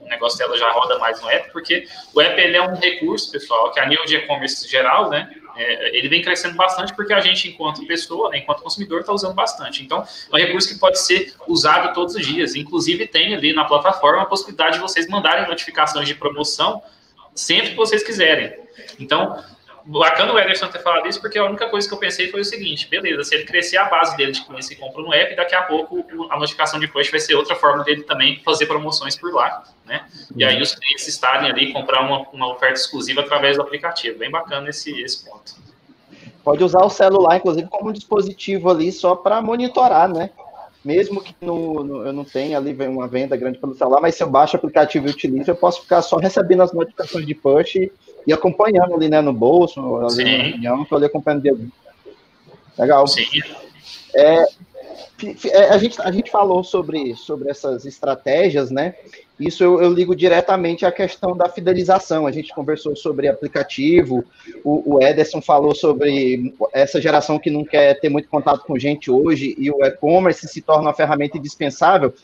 [0.04, 3.30] o negócio dela já roda mais no app, porque o app ele é um recurso,
[3.30, 7.20] pessoal, que a nível de e-commerce geral, né, é, ele vem crescendo bastante porque a
[7.20, 9.82] gente, enquanto pessoa, né, enquanto consumidor, está usando bastante.
[9.82, 12.54] Então, é um recurso que pode ser usado todos os dias.
[12.54, 16.82] Inclusive, tem ali na plataforma a possibilidade de vocês mandarem notificações de promoção
[17.34, 18.52] sempre que vocês quiserem.
[18.98, 19.42] Então,
[19.86, 22.44] bacana o Ederson ter falado isso, porque a única coisa que eu pensei foi o
[22.44, 25.54] seguinte: beleza, se ele crescer a base dele de clientes que compram no app, daqui
[25.54, 29.32] a pouco a notificação de push vai ser outra forma dele também fazer promoções por
[29.32, 30.06] lá, né?
[30.36, 34.18] E aí os clientes estarem ali comprar uma, uma oferta exclusiva através do aplicativo.
[34.18, 35.54] Bem bacana esse, esse ponto.
[36.42, 40.30] Pode usar o celular, inclusive, como um dispositivo ali só para monitorar, né?
[40.84, 44.22] Mesmo que no, no, eu não tenha ali uma venda grande pelo celular, mas se
[44.22, 47.88] eu baixo o aplicativo e utilizo, eu posso ficar só recebendo as notificações de push
[48.26, 51.70] e acompanhando ali, né, no bolso, ali na reunião, eu ali acompanhando.
[52.78, 53.06] Legal.
[53.06, 53.24] Sim.
[54.14, 54.46] É,
[55.50, 58.94] é, a, gente, a gente falou sobre, sobre essas estratégias, né?
[59.38, 62.26] Isso eu, eu, ligo diretamente à questão da fidelização.
[62.26, 64.24] A gente conversou sobre aplicativo,
[64.62, 69.10] o, o Ederson falou sobre essa geração que não quer ter muito contato com gente
[69.10, 72.14] hoje e o e-commerce se torna uma ferramenta indispensável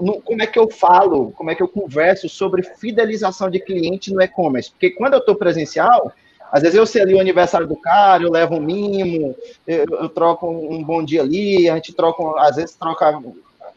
[0.00, 4.12] no, como é que eu falo, como é que eu converso sobre fidelização de cliente
[4.12, 4.70] no e-commerce?
[4.70, 6.12] Porque quando eu estou presencial,
[6.50, 9.34] às vezes eu sei ali o aniversário do cara, eu levo um mimo,
[9.66, 13.20] eu, eu troco um bom dia ali, a gente troca, às vezes troca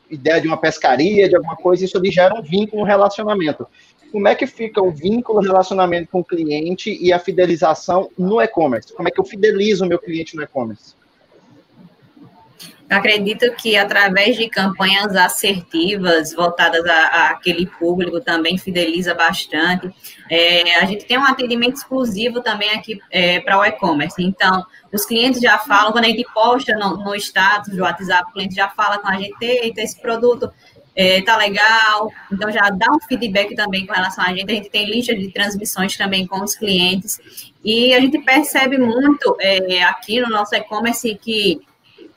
[0.10, 3.68] ideia de uma pescaria, de alguma coisa, isso ali gera um vínculo, um relacionamento.
[4.12, 8.94] Como é que fica o vínculo, relacionamento com o cliente e a fidelização no e-commerce?
[8.94, 10.96] Como é que eu fidelizo o meu cliente no e-commerce?
[12.90, 19.94] Acredito que através de campanhas assertivas voltadas a, aquele público também fideliza bastante.
[20.28, 24.22] É, a gente tem um atendimento exclusivo também aqui é, para o e-commerce.
[24.24, 28.34] Então, os clientes já falam, quando a gente posta no, no status do WhatsApp, o
[28.34, 30.52] cliente já fala com a gente, eita, esse produto
[30.96, 34.52] é, tá legal, então já dá um feedback também com relação a gente.
[34.52, 37.20] A gente tem lista de transmissões também com os clientes,
[37.64, 41.62] e a gente percebe muito é, aqui no nosso e-commerce que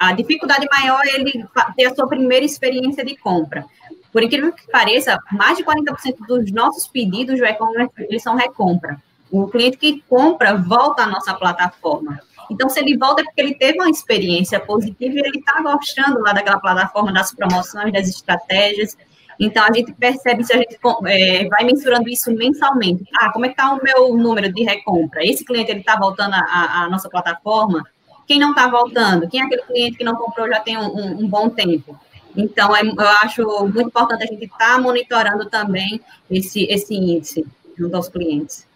[0.03, 1.46] a dificuldade maior é ele
[1.76, 3.64] ter a sua primeira experiência de compra.
[4.12, 9.00] Por incrível que pareça, mais de 40% dos nossos pedidos do e-commerce eles são recompra.
[9.30, 12.20] O cliente que compra volta à nossa plataforma.
[12.50, 16.20] Então, se ele volta é porque ele teve uma experiência positiva e ele está gostando
[16.20, 18.96] lá daquela plataforma, das promoções, das estratégias.
[19.38, 23.05] Então, a gente percebe se a gente é, vai mensurando isso mensalmente.
[23.18, 25.24] Ah, como é que está o meu número de recompra?
[25.24, 27.84] Esse cliente ele está voltando à nossa plataforma?
[28.27, 31.25] Quem não está voltando, quem é aquele cliente que não comprou já tem um, um,
[31.25, 31.99] um bom tempo.
[32.37, 36.01] Então, é, eu acho muito importante a gente estar tá monitorando também
[36.31, 37.47] esse, esse índice
[37.77, 38.66] junto aos clientes.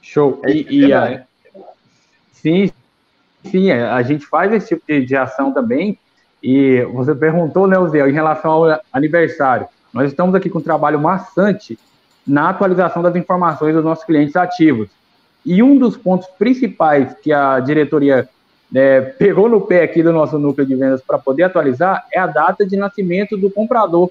[0.00, 0.40] Show.
[0.46, 1.24] E, e a,
[2.32, 2.70] sim,
[3.44, 5.98] sim, é, a gente faz esse tipo de, de ação também.
[6.42, 9.66] E você perguntou, né, Zé, em relação ao aniversário.
[9.92, 11.78] Nós estamos aqui com um trabalho maçante
[12.26, 14.88] na atualização das informações dos nossos clientes ativos.
[15.44, 18.28] E um dos pontos principais que a diretoria
[18.74, 22.26] é, pegou no pé aqui do nosso núcleo de vendas para poder atualizar é a
[22.26, 24.10] data de nascimento do comprador.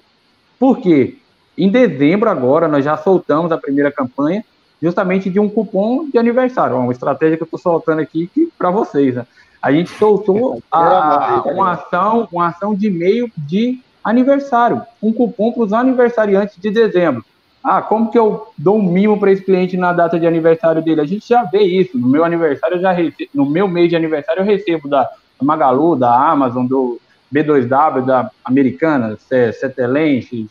[0.58, 1.18] Por quê?
[1.56, 4.44] Em dezembro agora nós já soltamos a primeira campanha
[4.80, 9.14] justamente de um cupom de aniversário, uma estratégia que eu estou soltando aqui para vocês.
[9.14, 9.26] Né?
[9.62, 15.62] A gente soltou a, uma ação, uma ação de e-mail de aniversário, um cupom para
[15.62, 17.24] os aniversariantes de dezembro.
[17.64, 21.00] Ah, como que eu dou um mimo para esse cliente na data de aniversário dele?
[21.00, 21.96] A gente já vê isso.
[21.96, 25.10] No meu aniversário, já recebo, no meu mês de aniversário, eu recebo da
[25.40, 27.00] Magalu, da Amazon, do
[27.34, 30.46] B2W, da Americana, Cetelense,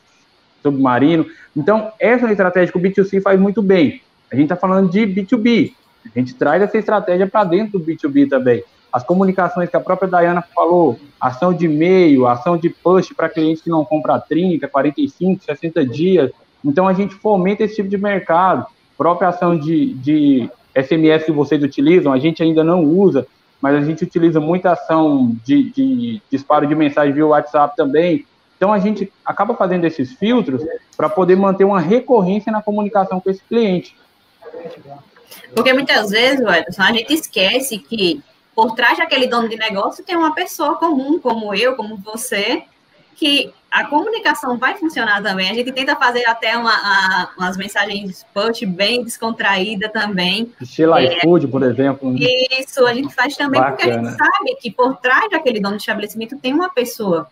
[0.64, 1.28] Submarino.
[1.56, 4.02] Então, essa estratégia que o B2C faz muito bem.
[4.32, 5.72] A gente está falando de B2B.
[6.16, 8.64] A gente traz essa estratégia para dentro do B2B também.
[8.92, 13.64] as comunicações que a própria Dayana falou, ação de e-mail, ação de push para clientes
[13.64, 16.32] que não compram 30, 45, 60 dias.
[16.64, 18.66] Então a gente fomenta esse tipo de mercado.
[18.98, 23.28] Própria ação de, de SMS que vocês utilizam, a gente ainda não usa,
[23.62, 28.26] mas a gente utiliza muita ação de, de disparo de mensagem via WhatsApp também.
[28.58, 30.62] Então a gente acaba fazendo esses filtros
[30.96, 33.96] para poder manter uma recorrência na comunicação com esse cliente.
[35.56, 38.22] Porque muitas vezes, Edson, a gente esquece que
[38.56, 42.64] por trás daquele dono de negócio tem uma pessoa comum, como eu, como você,
[43.16, 45.50] que a comunicação vai funcionar também.
[45.50, 50.54] A gente tenta fazer até uma, a, umas mensagens push bem descontraída também.
[50.62, 52.14] Estilo é, iFood, por exemplo.
[52.16, 53.76] Isso, a gente faz também Bacana.
[53.76, 57.28] porque a gente sabe que por trás daquele dono de estabelecimento tem uma pessoa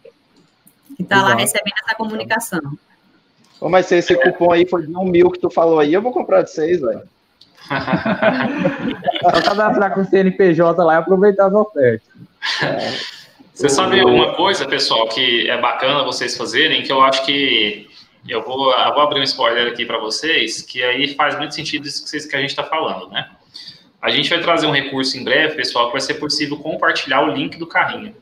[0.98, 2.62] que está lá recebendo essa comunicação.
[3.60, 6.02] Ô, mas se esse cupom aí foi de um mil que tu falou aí, eu
[6.02, 7.04] vou comprar de seis, velho.
[9.22, 12.08] Só cadastrar com o CNPJ lá e aproveitar as ofertas.
[12.64, 13.21] É.
[13.54, 17.88] Você sabe uma coisa, pessoal, que é bacana vocês fazerem, que eu acho que
[18.28, 21.86] eu vou, eu vou abrir um spoiler aqui para vocês, que aí faz muito sentido
[21.86, 23.30] isso que, vocês, que a gente está falando, né?
[24.02, 27.34] A gente vai trazer um recurso em breve, pessoal, que vai ser possível compartilhar o
[27.34, 28.16] link do carrinho.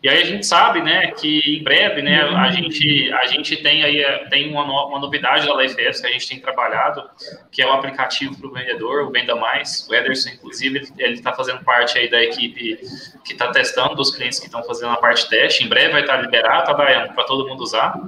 [0.00, 3.82] E aí a gente sabe, né, que em breve, né, a gente, a gente tem
[3.82, 7.02] aí tem uma, no, uma novidade da LifeS que a gente tem trabalhado,
[7.50, 9.88] que é o aplicativo para o vendedor, o Venda Mais.
[9.90, 12.78] O Ederson, inclusive, ele está fazendo parte aí da equipe
[13.24, 15.64] que está testando, dos clientes que estão fazendo a parte teste.
[15.64, 17.98] Em breve vai estar liberado, tá, Daiane, para todo mundo usar.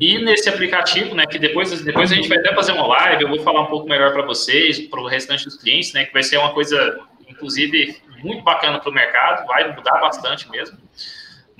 [0.00, 3.28] E nesse aplicativo, né, que depois, depois a gente vai até fazer uma live, eu
[3.28, 6.22] vou falar um pouco melhor para vocês, para o restante dos clientes, né, que vai
[6.22, 10.78] ser uma coisa, inclusive, muito bacana para o mercado, vai mudar bastante mesmo.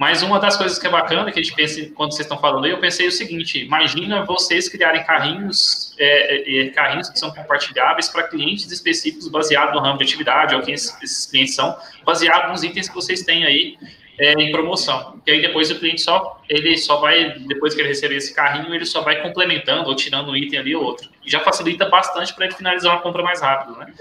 [0.01, 2.65] Mas uma das coisas que é bacana, que a gente pensa quando vocês estão falando
[2.65, 8.09] aí, eu pensei o seguinte: imagina vocês criarem carrinhos, é, é, carrinhos que são compartilháveis
[8.09, 12.63] para clientes específicos baseado no ramo de atividade, ou quem esses clientes são, baseado nos
[12.63, 13.77] itens que vocês têm aí
[14.19, 15.21] é, em promoção.
[15.27, 18.75] E aí depois o cliente só, ele só vai, depois que ele receber esse carrinho,
[18.75, 21.11] ele só vai complementando ou tirando um item ali ou outro.
[21.23, 23.93] E já facilita bastante para ele finalizar uma compra mais rápido, né?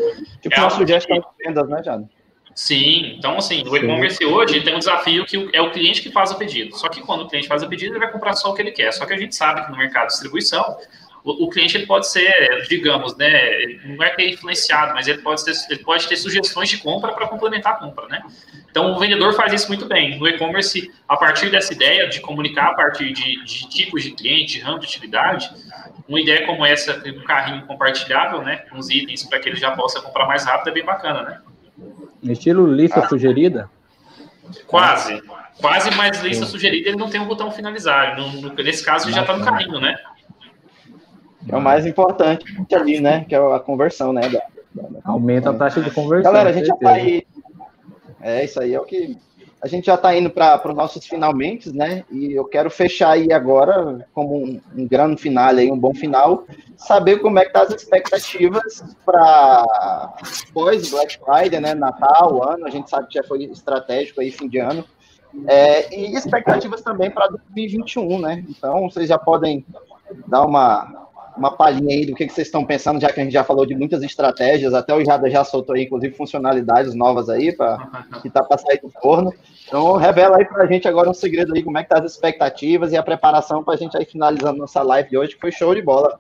[0.42, 2.10] Tipo é uma sugestão de vendas, né, Jado?
[2.56, 6.32] Sim, então assim, o e-commerce hoje tem um desafio que é o cliente que faz
[6.32, 6.76] o pedido.
[6.76, 8.72] Só que quando o cliente faz o pedido, ele vai comprar só o que ele
[8.72, 8.92] quer.
[8.92, 10.78] Só que a gente sabe que no mercado de distribuição,
[11.24, 13.30] o, o cliente ele pode ser, digamos, né,
[13.86, 17.14] não é que é influenciado, mas ele pode ter, ele pode ter sugestões de compra
[17.14, 18.22] para complementar a compra, né?
[18.70, 20.18] Então o vendedor faz isso muito bem.
[20.18, 24.54] No e-commerce, a partir dessa ideia de comunicar a partir de, de tipos de cliente,
[24.54, 25.50] de ramo de atividade,
[26.08, 29.72] uma ideia como essa, um carrinho compartilhável, né, com os itens para que ele já
[29.72, 31.42] possa comprar mais rápido, é bem bacana, né?
[32.24, 33.08] Estilo lista ah.
[33.08, 33.70] sugerida?
[34.68, 35.22] Quase.
[35.60, 36.52] Quase, mas lista Sim.
[36.52, 38.18] sugerida ele não tem um botão finalizar.
[38.18, 39.98] No, no, nesse caso, ele já está no carrinho, né?
[41.48, 43.26] É o mais importante ali, né?
[43.26, 44.22] Que é a conversão, né?
[44.22, 44.42] Da,
[44.74, 46.32] da, Aumenta a taxa de conversão.
[46.32, 47.26] Galera, a gente já tá aí.
[48.22, 49.18] É, isso aí é o que
[49.62, 52.06] a gente já está indo para os nossos finalmente, né?
[52.10, 56.46] E eu quero fechar aí agora, como um, um grande final, aí, um bom final,
[56.78, 60.16] saber como é que tá as expectativas para
[60.54, 61.74] pós Black Friday, né?
[61.74, 64.86] Natal, ano, a gente sabe que já foi estratégico aí, fim de ano.
[65.46, 68.44] É, e expectativas também para 2021, né?
[68.50, 69.66] Então, vocês já podem
[70.28, 71.09] dar uma,
[71.40, 73.66] uma palhinha aí do que, que vocês estão pensando, já que a gente já falou
[73.66, 77.78] de muitas estratégias, até o Jada já soltou aí, inclusive, funcionalidades novas aí, pra,
[78.22, 79.34] que tá para sair do forno.
[79.66, 82.12] Então, revela aí para a gente agora um segredo aí, como é que tá as
[82.12, 85.52] expectativas e a preparação para a gente aí finalizando nossa live de hoje, que foi
[85.52, 86.20] show de bola.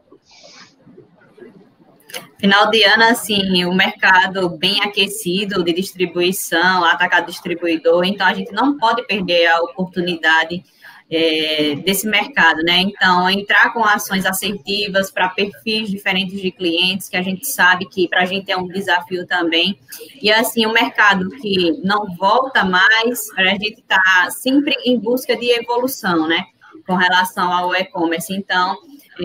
[2.39, 8.53] Final de ano, assim, o mercado bem aquecido de distribuição, atacado distribuidor, então a gente
[8.53, 10.63] não pode perder a oportunidade
[11.11, 12.77] é, desse mercado, né?
[12.81, 18.07] Então, entrar com ações assertivas para perfis diferentes de clientes, que a gente sabe que
[18.07, 19.79] para a gente é um desafio também.
[20.21, 25.35] E, assim, o um mercado que não volta mais, a gente está sempre em busca
[25.35, 26.45] de evolução, né?
[26.85, 28.31] Com relação ao e-commerce.
[28.31, 28.77] Então,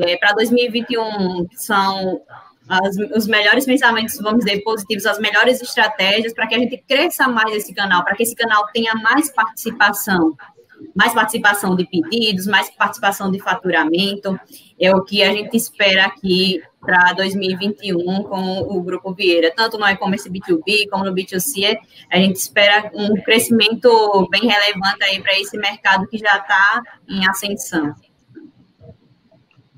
[0.02, 2.22] é, para 2021, são
[2.66, 7.28] as, os melhores pensamentos, vamos dizer, positivos, as melhores estratégias para que a gente cresça
[7.28, 10.34] mais esse canal, para que esse canal tenha mais participação
[10.94, 14.38] mais participação de pedidos, mais participação de faturamento,
[14.78, 19.86] é o que a gente espera aqui para 2021 com o Grupo Vieira, tanto no
[19.86, 21.76] e-commerce B2B como no B2C,
[22.10, 27.26] a gente espera um crescimento bem relevante aí para esse mercado que já está em
[27.26, 27.94] ascensão.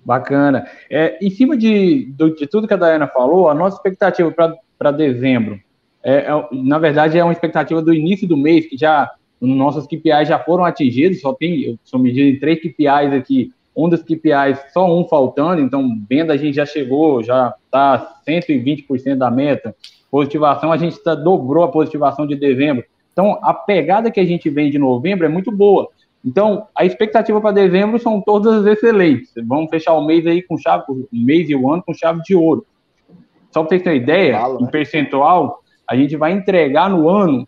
[0.05, 0.69] Bacana.
[0.89, 4.33] É, em cima de, de tudo que a Dayana falou, a nossa expectativa
[4.79, 5.61] para dezembro,
[6.09, 9.11] é, é, na verdade, é uma expectativa do início do mês, que já
[9.41, 14.03] nossos KPIs já foram atingidos, só tem, são medidas em três KPIs aqui um dos
[14.03, 19.77] KPIs, só um faltando, então venda a gente já chegou, já está 120% da meta.
[20.11, 22.83] Positivação, a gente tá, dobrou a positivação de dezembro.
[23.13, 25.91] Então, a pegada que a gente vem de novembro é muito boa.
[26.25, 29.31] Então, a expectativa para dezembro são todas excelentes.
[29.47, 32.35] Vamos fechar o mês aí com chave, o mês e o ano com chave de
[32.35, 32.65] ouro.
[33.51, 34.71] Só para vocês terem ideia, Fala, em né?
[34.71, 37.47] percentual, a gente vai entregar no ano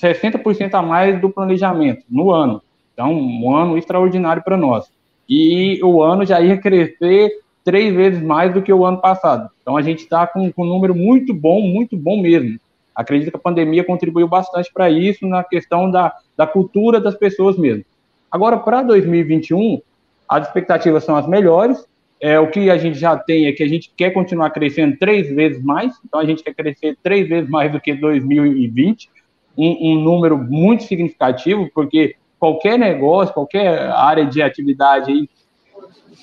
[0.00, 2.62] 60% a mais do planejamento, no ano.
[2.92, 4.88] Então, um ano extraordinário para nós
[5.28, 7.30] e o ano já ia crescer
[7.64, 9.48] três vezes mais do que o ano passado.
[9.62, 12.58] Então a gente está com, com, um número muito bom, muito bom mesmo.
[12.94, 17.56] Acredito que a pandemia contribuiu bastante para isso na questão da, da cultura das pessoas
[17.56, 17.84] mesmo.
[18.30, 19.80] Agora, para 2021,
[20.28, 21.84] as expectativas são as melhores.
[22.20, 25.28] É, o que a gente já tem é que a gente quer continuar crescendo três
[25.28, 29.10] vezes mais, então a gente quer crescer três vezes mais do que 2020,
[29.56, 35.28] um, um número muito significativo, porque qualquer negócio, qualquer área de atividade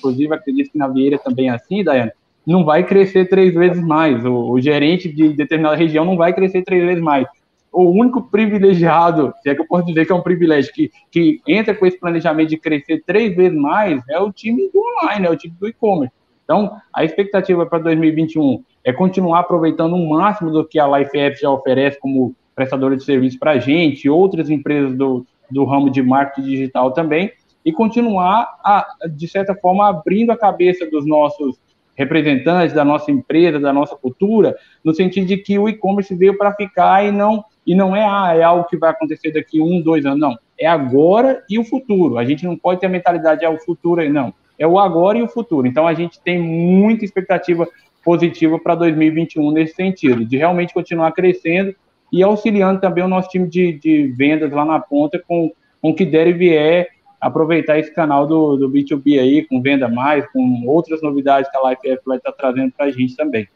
[0.02, 2.10] inclusive acredito que na Vieira também é assim, Daiane,
[2.44, 4.24] não vai crescer três vezes mais.
[4.24, 7.26] O, o, gerente de determinada região não vai crescer três vezes mais.
[7.72, 11.40] O único privilegiado, se é que eu posso dizer que é um privilégio, que, que
[11.46, 15.30] entra com esse planejamento de crescer três vezes mais, é o time do online, é
[15.30, 16.14] o time do e-commerce.
[16.44, 21.48] Então, a expectativa para 2021 é continuar aproveitando o máximo do que a LifeApp já
[21.48, 26.48] oferece como prestadora de serviço para a gente, outras empresas do, do ramo de marketing
[26.48, 27.32] digital também,
[27.64, 31.60] e continuar, a, de certa forma, abrindo a cabeça dos nossos
[31.94, 36.54] representantes, da nossa empresa, da nossa cultura, no sentido de que o e-commerce veio para
[36.54, 40.04] ficar e não, e não é, ah, é algo que vai acontecer daqui um, dois
[40.04, 40.36] anos, não.
[40.58, 42.18] É agora e o futuro.
[42.18, 44.32] A gente não pode ter a mentalidade, é o futuro não.
[44.58, 45.66] É o agora e o futuro.
[45.66, 47.68] Então, a gente tem muita expectativa
[48.04, 51.74] positiva para 2021 nesse sentido, de realmente continuar crescendo
[52.12, 55.50] e auxiliando também o nosso time de, de vendas lá na ponta com,
[55.80, 56.88] com o que der e vier,
[57.18, 61.70] aproveitar esse canal do, do B2B aí, com venda mais, com outras novidades que a
[61.70, 63.48] LifeF vai estar trazendo para a gente também.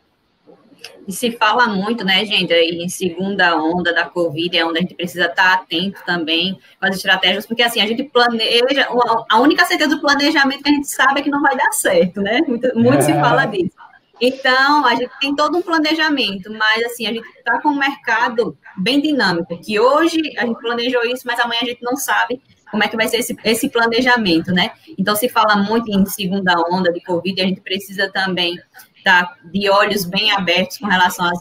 [1.06, 4.94] E se fala muito, né, gente, em segunda onda da Covid, é onde a gente
[4.94, 8.88] precisa estar atento também com as estratégias, porque assim, a gente planeja,
[9.30, 12.20] a única certeza do planejamento que a gente sabe é que não vai dar certo,
[12.20, 12.40] né?
[12.46, 13.76] Muito, muito se fala disso.
[14.20, 18.56] Então, a gente tem todo um planejamento, mas assim, a gente está com um mercado
[18.76, 22.40] bem dinâmico, que hoje a gente planejou isso, mas amanhã a gente não sabe
[22.70, 24.72] como é que vai ser esse, esse planejamento, né?
[24.98, 28.58] Então, se fala muito em segunda onda de Covid, a gente precisa também
[28.96, 31.38] estar tá de olhos bem abertos com relação às,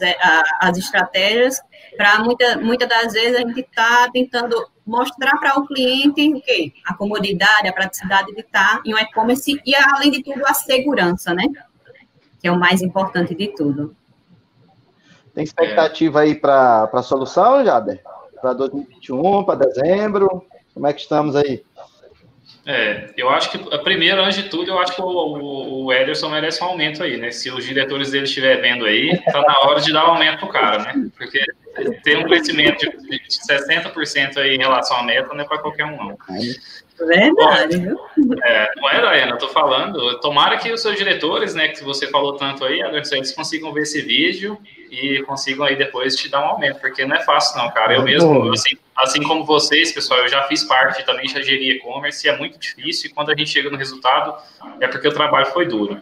[0.60, 1.60] às estratégias,
[1.96, 4.54] para muitas muita das vezes a gente está tentando
[4.86, 6.72] mostrar para o cliente o quê?
[6.86, 11.34] A comodidade, a praticidade de estar em um e-commerce e, além de tudo, a segurança,
[11.34, 11.44] né?
[12.46, 13.96] Que é o mais importante de tudo.
[15.34, 18.00] Tem expectativa aí para a solução, Jader?
[18.40, 20.46] Para 2021, para dezembro?
[20.72, 21.64] Como é que estamos aí?
[22.64, 26.28] É, eu acho que, primeiro, antes de tudo, eu acho que o, o, o Ederson
[26.28, 27.32] merece um aumento aí, né?
[27.32, 30.48] Se os diretores dele estiverem vendo aí, tá na hora de dar um aumento pro
[30.48, 31.10] cara, né?
[31.16, 31.44] Porque
[32.04, 35.86] ter um crescimento de, de 60% aí em relação à meta não é para qualquer
[35.86, 36.18] um, não.
[36.98, 37.98] Verdade, viu?
[38.42, 40.18] É, não é, Daiana, eu tô falando.
[40.20, 44.00] Tomara que os seus diretores, né, que você falou tanto aí, eles consigam ver esse
[44.00, 44.58] vídeo
[44.90, 47.94] e consigam aí depois te dar um aumento, porque não é fácil, não, cara.
[47.94, 52.26] Eu mesmo, assim, assim como vocês, pessoal, eu já fiz parte também, já geri e-commerce,
[52.26, 54.34] é muito difícil, e quando a gente chega no resultado,
[54.80, 56.00] é porque o trabalho foi duro.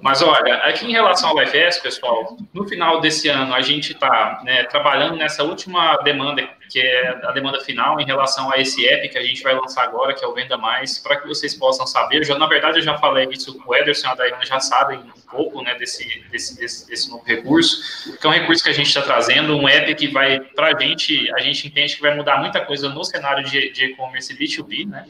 [0.00, 4.40] Mas olha, aqui em relação ao FS, pessoal, no final desse ano a gente está
[4.44, 9.08] né, trabalhando nessa última demanda, que é a demanda final em relação a esse app
[9.08, 11.86] que a gente vai lançar agora, que é o Venda Mais, para que vocês possam
[11.86, 12.24] saber.
[12.24, 14.98] Já, na verdade, eu já falei isso com o Ederson e a Dayana já sabem
[15.00, 18.74] um pouco né, desse, desse, desse, desse novo recurso, que é um recurso que a
[18.74, 22.14] gente está trazendo, um app que vai, para a gente, a gente entende que vai
[22.14, 25.06] mudar muita coisa no cenário de e-commerce B2B, né?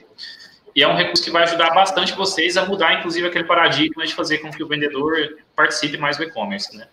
[0.75, 4.15] E é um recurso que vai ajudar bastante vocês a mudar, inclusive, aquele paradigma de
[4.15, 6.87] fazer com que o vendedor participe mais do e-commerce, né?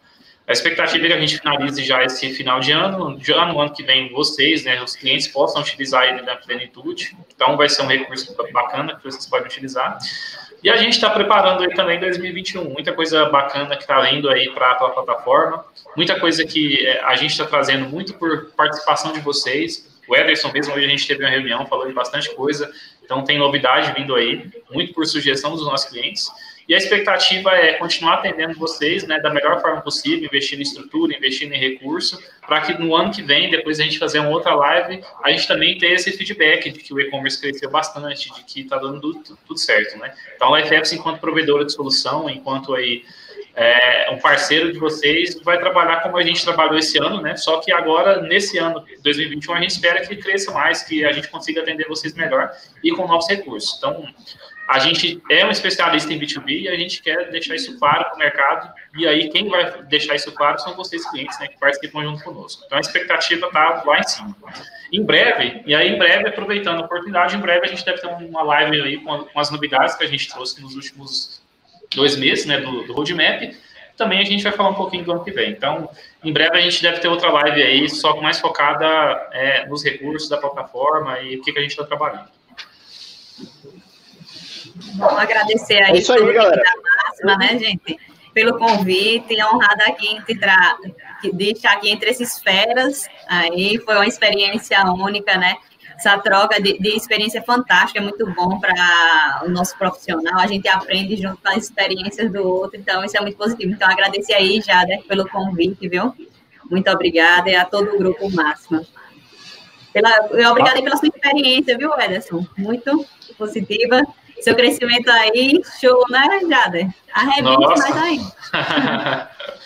[0.49, 3.71] A expectativa é que a gente finalize já esse final de ano, já no ano
[3.71, 7.15] que vem vocês, né, os clientes possam utilizar ele na plenitude.
[7.35, 9.99] Então, vai ser um recurso bacana que vocês podem utilizar.
[10.63, 14.49] E a gente está preparando aí também 2021, muita coisa bacana que está vindo aí
[14.49, 15.63] para a plataforma,
[15.95, 19.87] muita coisa que é, a gente está trazendo muito por participação de vocês.
[20.07, 22.69] O Ederson mesmo, hoje a gente teve uma reunião, falou de bastante coisa.
[23.09, 26.29] Então, tem novidade vindo aí, muito por sugestão dos nossos clientes.
[26.67, 31.17] E a expectativa é continuar atendendo vocês né, da melhor forma possível, investindo em estrutura,
[31.17, 34.53] investindo em recurso, para que no ano que vem, depois a gente fazer uma outra
[34.53, 38.61] live, a gente também tenha esse feedback de que o e-commerce cresceu bastante, de que
[38.61, 39.97] está dando tudo, tudo, certo.
[39.97, 40.13] Né?
[40.35, 43.03] Então, a FFs, enquanto provedora de solução, enquanto aí
[43.59, 47.35] é, um parceiro de vocês vai trabalhar como a gente trabalhou esse ano, né?
[47.35, 51.27] Só que agora, nesse ano, 2021, a gente espera que cresça mais, que a gente
[51.27, 52.49] consiga atender vocês melhor
[52.81, 53.77] e com novos recursos.
[53.77, 54.07] Então,
[54.69, 58.15] a gente é um especialista em B2B e a gente quer deixar isso claro para
[58.15, 58.73] o mercado.
[58.97, 62.63] E aí, quem vai deixar isso claro são vocês, clientes, né, que participam junto conosco.
[62.65, 64.37] Então, a expectativa está lá em cima.
[64.93, 68.07] Em breve, e aí, em breve, aproveitando a oportunidade, em breve a gente deve ter
[68.07, 71.41] uma live aí com, com as novidades que a gente trouxe nos últimos
[71.95, 73.53] dois meses, né, do, do roadmap.
[73.97, 75.51] Também a gente vai falar um pouquinho do ano que vem.
[75.51, 75.89] Então,
[76.23, 78.85] em breve a gente deve ter outra live aí, só mais focada
[79.33, 82.29] é, nos recursos da plataforma e o que, que a gente está trabalhando.
[84.95, 86.63] Vamos agradecer aí, é isso aí galera.
[87.03, 87.99] máxima, né, gente?
[88.33, 90.17] Pelo convite, honrada aqui
[91.33, 93.07] de estar aqui entre esses feras.
[93.27, 95.57] Aí foi uma experiência única, né?
[95.99, 100.39] Essa troca de, de experiência fantástica, é muito bom para o nosso profissional.
[100.39, 103.73] A gente aprende junto com as experiências do outro, então isso é muito positivo.
[103.73, 106.15] Então, agradecer aí, Jada, pelo convite, viu?
[106.71, 108.81] Muito obrigada e a todo o grupo Máxima.
[109.91, 110.09] Pela,
[110.51, 112.45] obrigada pela sua experiência, viu, Ederson?
[112.57, 113.05] Muito
[113.37, 114.01] positiva.
[114.39, 116.87] Seu crescimento aí, show, né, Jada?
[117.13, 118.19] Arrebenta mais aí.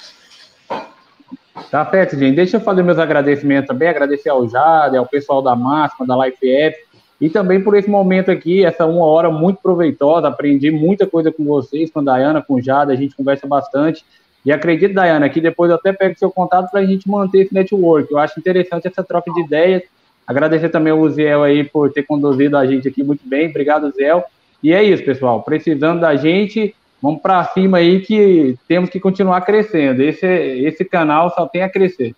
[1.70, 2.36] Tá certo, gente.
[2.36, 6.50] Deixa eu fazer meus agradecimentos também, agradecer ao Jade, ao pessoal da Máxima, da Life
[6.50, 6.78] App,
[7.22, 11.44] e também por esse momento aqui, essa uma hora muito proveitosa, aprendi muita coisa com
[11.44, 14.04] vocês, com a Dayana, com o Jade, a gente conversa bastante.
[14.46, 17.54] E acredito, Dayana, que depois eu até pego seu contato para a gente manter esse
[17.54, 18.12] network.
[18.12, 19.84] Eu acho interessante essa troca de ideias.
[20.28, 23.50] Agradecer também ao Zé aí por ter conduzido a gente aqui muito bem.
[23.50, 24.22] Obrigado, Zé.
[24.62, 25.44] E é isso, pessoal.
[25.44, 30.02] Precisando da gente, vamos para cima aí que temos que continuar crescendo.
[30.02, 32.16] Esse, esse canal só tem a crescer.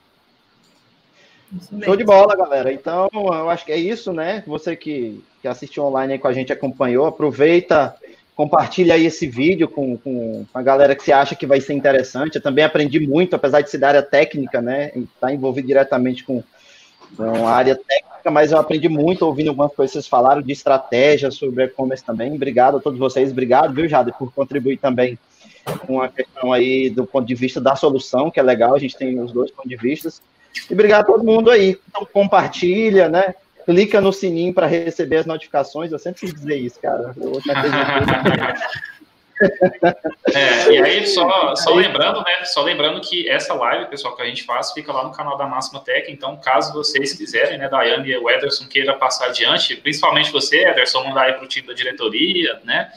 [1.83, 2.71] Show de bola, galera.
[2.71, 4.43] Então, eu acho que é isso, né?
[4.45, 7.95] Você que, que assistiu online aí com a gente, acompanhou, aproveita,
[8.35, 12.35] compartilha aí esse vídeo com, com a galera que você acha que vai ser interessante.
[12.35, 14.89] Eu também aprendi muito, apesar de ser da área técnica, né?
[14.89, 16.43] Estar tá envolvido diretamente com,
[17.17, 20.51] com a área técnica, mas eu aprendi muito ouvindo algumas coisas que vocês falaram de
[20.51, 22.33] estratégia sobre e-commerce também.
[22.33, 25.17] Obrigado a todos vocês, obrigado, viu, Jade, por contribuir também
[25.85, 28.95] com a questão aí do ponto de vista da solução, que é legal, a gente
[28.95, 30.09] tem os dois pontos de vista.
[30.69, 31.77] E obrigado a todo mundo aí.
[31.89, 33.35] Então, compartilha, né?
[33.65, 35.91] Clica no sininho para receber as notificações.
[35.91, 37.13] Eu sempre quis dizer isso, cara.
[37.17, 37.41] Eu
[40.33, 42.45] É, e aí, só, só lembrando, né?
[42.45, 45.45] Só lembrando que essa live, pessoal, que a gente faz, fica lá no canal da
[45.45, 46.11] Máxima Tech.
[46.11, 51.03] Então, caso vocês quiserem, né, Daiane e o Ederson queira passar adiante, principalmente você, Ederson,
[51.03, 52.91] mandar aí para o time da diretoria, né?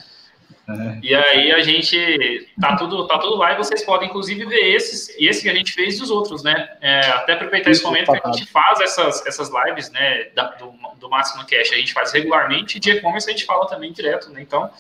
[0.69, 0.99] É.
[1.03, 5.09] E aí a gente tá tudo, tá tudo lá e vocês podem inclusive ver esses,
[5.19, 6.77] e esse que a gente fez e os outros, né?
[6.83, 10.25] É, até aproveitar esse momento que a gente faz essas, essas lives, né?
[10.35, 13.67] Da, do, do Máximo Cash, a gente faz regularmente, e de e-commerce a gente fala
[13.67, 14.43] também direto, né?
[14.43, 14.71] Então,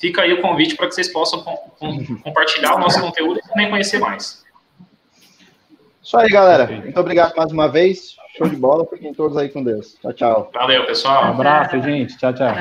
[0.00, 3.48] fica aí o convite para que vocês possam com, com, compartilhar o nosso conteúdo e
[3.48, 4.44] também conhecer mais.
[6.02, 6.66] Isso aí, galera.
[6.66, 8.16] Muito obrigado mais uma vez.
[8.36, 8.86] Show de bola.
[8.86, 9.96] Fiquem todos aí com Deus.
[10.00, 10.50] Tchau, tchau.
[10.54, 11.26] Valeu, pessoal.
[11.26, 12.16] Um abraço, gente.
[12.16, 12.54] Tchau, tchau.